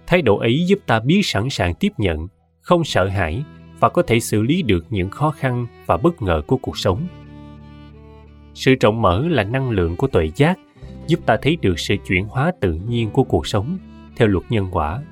[0.06, 2.28] Thái độ ấy giúp ta biết sẵn sàng tiếp nhận,
[2.60, 3.44] không sợ hãi
[3.80, 7.06] và có thể xử lý được những khó khăn và bất ngờ của cuộc sống.
[8.54, 10.58] Sự rộng mở là năng lượng của tuệ giác
[11.10, 13.78] giúp ta thấy được sự chuyển hóa tự nhiên của cuộc sống
[14.16, 15.02] theo luật nhân quả,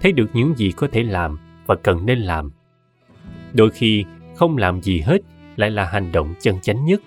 [0.00, 2.50] thấy được những gì có thể làm và cần nên làm.
[3.52, 5.18] Đôi khi, không làm gì hết
[5.56, 7.02] lại là hành động chân chánh nhất.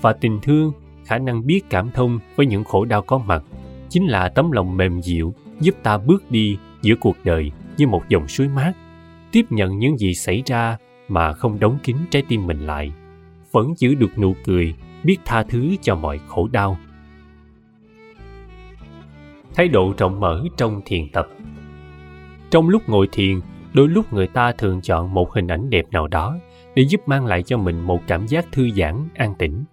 [0.00, 0.72] Và tình thương,
[1.04, 3.42] khả năng biết cảm thông với những khổ đau có mặt
[3.88, 8.02] chính là tấm lòng mềm dịu giúp ta bước đi giữa cuộc đời như một
[8.08, 8.72] dòng suối mát,
[9.32, 10.76] tiếp nhận những gì xảy ra
[11.08, 12.92] mà không đóng kín trái tim mình lại,
[13.52, 14.74] vẫn giữ được nụ cười,
[15.04, 16.78] biết tha thứ cho mọi khổ đau
[19.58, 21.28] thái độ rộng mở trong thiền tập.
[22.50, 23.40] Trong lúc ngồi thiền,
[23.72, 26.36] đôi lúc người ta thường chọn một hình ảnh đẹp nào đó
[26.74, 29.64] để giúp mang lại cho mình một cảm giác thư giãn, an tĩnh.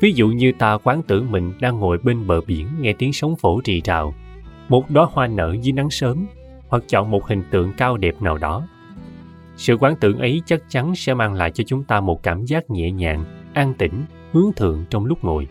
[0.00, 3.36] Ví dụ như ta quán tưởng mình đang ngồi bên bờ biển nghe tiếng sóng
[3.36, 4.14] phổ rì rào,
[4.68, 6.26] một đóa hoa nở dưới nắng sớm,
[6.68, 8.68] hoặc chọn một hình tượng cao đẹp nào đó.
[9.56, 12.70] Sự quán tưởng ấy chắc chắn sẽ mang lại cho chúng ta một cảm giác
[12.70, 15.46] nhẹ nhàng, an tĩnh, hướng thượng trong lúc ngồi.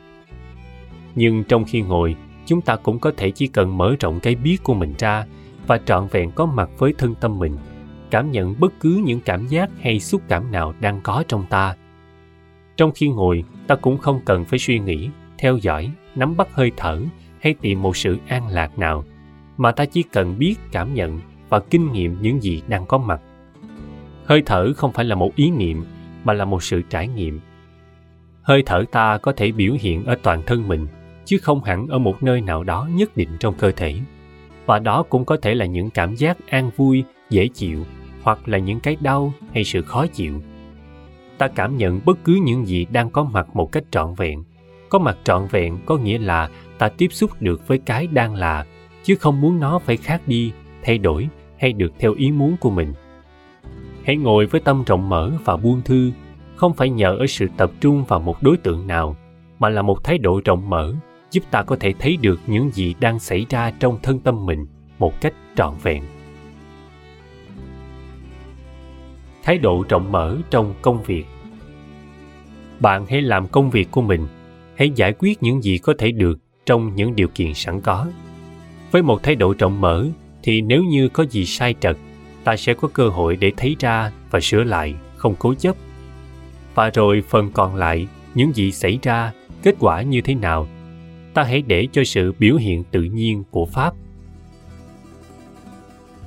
[1.15, 4.57] Nhưng trong khi ngồi chúng ta cũng có thể chỉ cần mở rộng cái biết
[4.63, 5.25] của mình ra
[5.67, 7.57] và trọn vẹn có mặt với thân tâm mình,
[8.11, 11.75] cảm nhận bất cứ những cảm giác hay xúc cảm nào đang có trong ta.
[12.77, 16.71] Trong khi ngồi, ta cũng không cần phải suy nghĩ, theo dõi, nắm bắt hơi
[16.77, 17.01] thở
[17.39, 19.03] hay tìm một sự an lạc nào,
[19.57, 21.19] mà ta chỉ cần biết, cảm nhận
[21.49, 23.21] và kinh nghiệm những gì đang có mặt.
[24.25, 25.85] Hơi thở không phải là một ý niệm,
[26.23, 27.39] mà là một sự trải nghiệm.
[28.41, 30.87] Hơi thở ta có thể biểu hiện ở toàn thân mình
[31.25, 33.95] chứ không hẳn ở một nơi nào đó nhất định trong cơ thể.
[34.65, 37.83] Và đó cũng có thể là những cảm giác an vui, dễ chịu,
[38.23, 40.41] hoặc là những cái đau hay sự khó chịu.
[41.37, 44.43] Ta cảm nhận bất cứ những gì đang có mặt một cách trọn vẹn.
[44.89, 48.65] Có mặt trọn vẹn có nghĩa là ta tiếp xúc được với cái đang là,
[49.03, 50.51] chứ không muốn nó phải khác đi,
[50.83, 52.93] thay đổi hay được theo ý muốn của mình.
[54.05, 56.11] Hãy ngồi với tâm rộng mở và buông thư,
[56.55, 59.15] không phải nhờ ở sự tập trung vào một đối tượng nào,
[59.59, 60.93] mà là một thái độ rộng mở
[61.35, 64.65] giúp ta có thể thấy được những gì đang xảy ra trong thân tâm mình
[64.99, 66.03] một cách trọn vẹn.
[69.43, 71.25] Thái độ rộng mở trong công việc.
[72.79, 74.27] Bạn hãy làm công việc của mình,
[74.75, 78.07] hãy giải quyết những gì có thể được trong những điều kiện sẵn có.
[78.91, 80.07] Với một thái độ rộng mở
[80.43, 81.97] thì nếu như có gì sai trật,
[82.43, 85.75] ta sẽ có cơ hội để thấy ra và sửa lại, không cố chấp.
[86.75, 89.31] Và rồi phần còn lại, những gì xảy ra,
[89.63, 90.67] kết quả như thế nào
[91.35, 93.93] ta hãy để cho sự biểu hiện tự nhiên của pháp.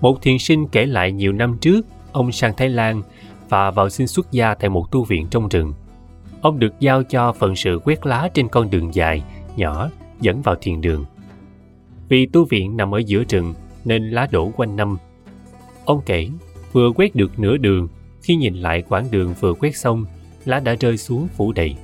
[0.00, 3.02] Một thiền sinh kể lại nhiều năm trước, ông sang thái lan
[3.48, 5.72] và vào xin xuất gia tại một tu viện trong rừng.
[6.40, 9.22] Ông được giao cho phận sự quét lá trên con đường dài,
[9.56, 9.90] nhỏ,
[10.20, 11.04] dẫn vào thiền đường.
[12.08, 13.54] Vì tu viện nằm ở giữa rừng
[13.84, 14.96] nên lá đổ quanh năm.
[15.84, 16.28] Ông kể,
[16.72, 17.88] vừa quét được nửa đường,
[18.22, 20.04] khi nhìn lại quãng đường vừa quét xong,
[20.44, 21.76] lá đã rơi xuống phủ đầy.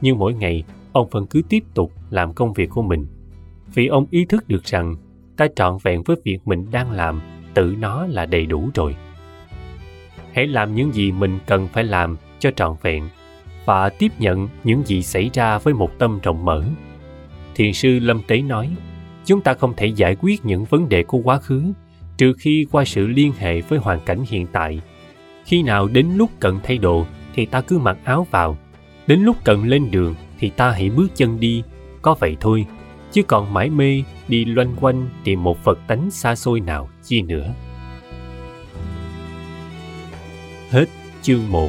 [0.00, 3.06] Nhưng mỗi ngày, ông vẫn cứ tiếp tục làm công việc của mình.
[3.74, 4.96] Vì ông ý thức được rằng,
[5.36, 7.20] ta trọn vẹn với việc mình đang làm,
[7.54, 8.96] tự nó là đầy đủ rồi.
[10.32, 13.08] Hãy làm những gì mình cần phải làm cho trọn vẹn
[13.64, 16.64] và tiếp nhận những gì xảy ra với một tâm rộng mở.
[17.54, 18.70] Thiền sư lâm tế nói,
[19.24, 21.72] chúng ta không thể giải quyết những vấn đề của quá khứ
[22.16, 24.80] trừ khi qua sự liên hệ với hoàn cảnh hiện tại.
[25.44, 28.58] Khi nào đến lúc cần thay đồ thì ta cứ mặc áo vào,
[29.06, 31.62] đến lúc cần lên đường thì ta hãy bước chân đi
[32.02, 32.66] có vậy thôi,
[33.12, 37.22] chứ còn mãi mê đi loanh quanh tìm một phật tánh xa xôi nào chi
[37.22, 37.54] nữa.
[40.70, 40.86] Hết
[41.22, 41.68] chương 1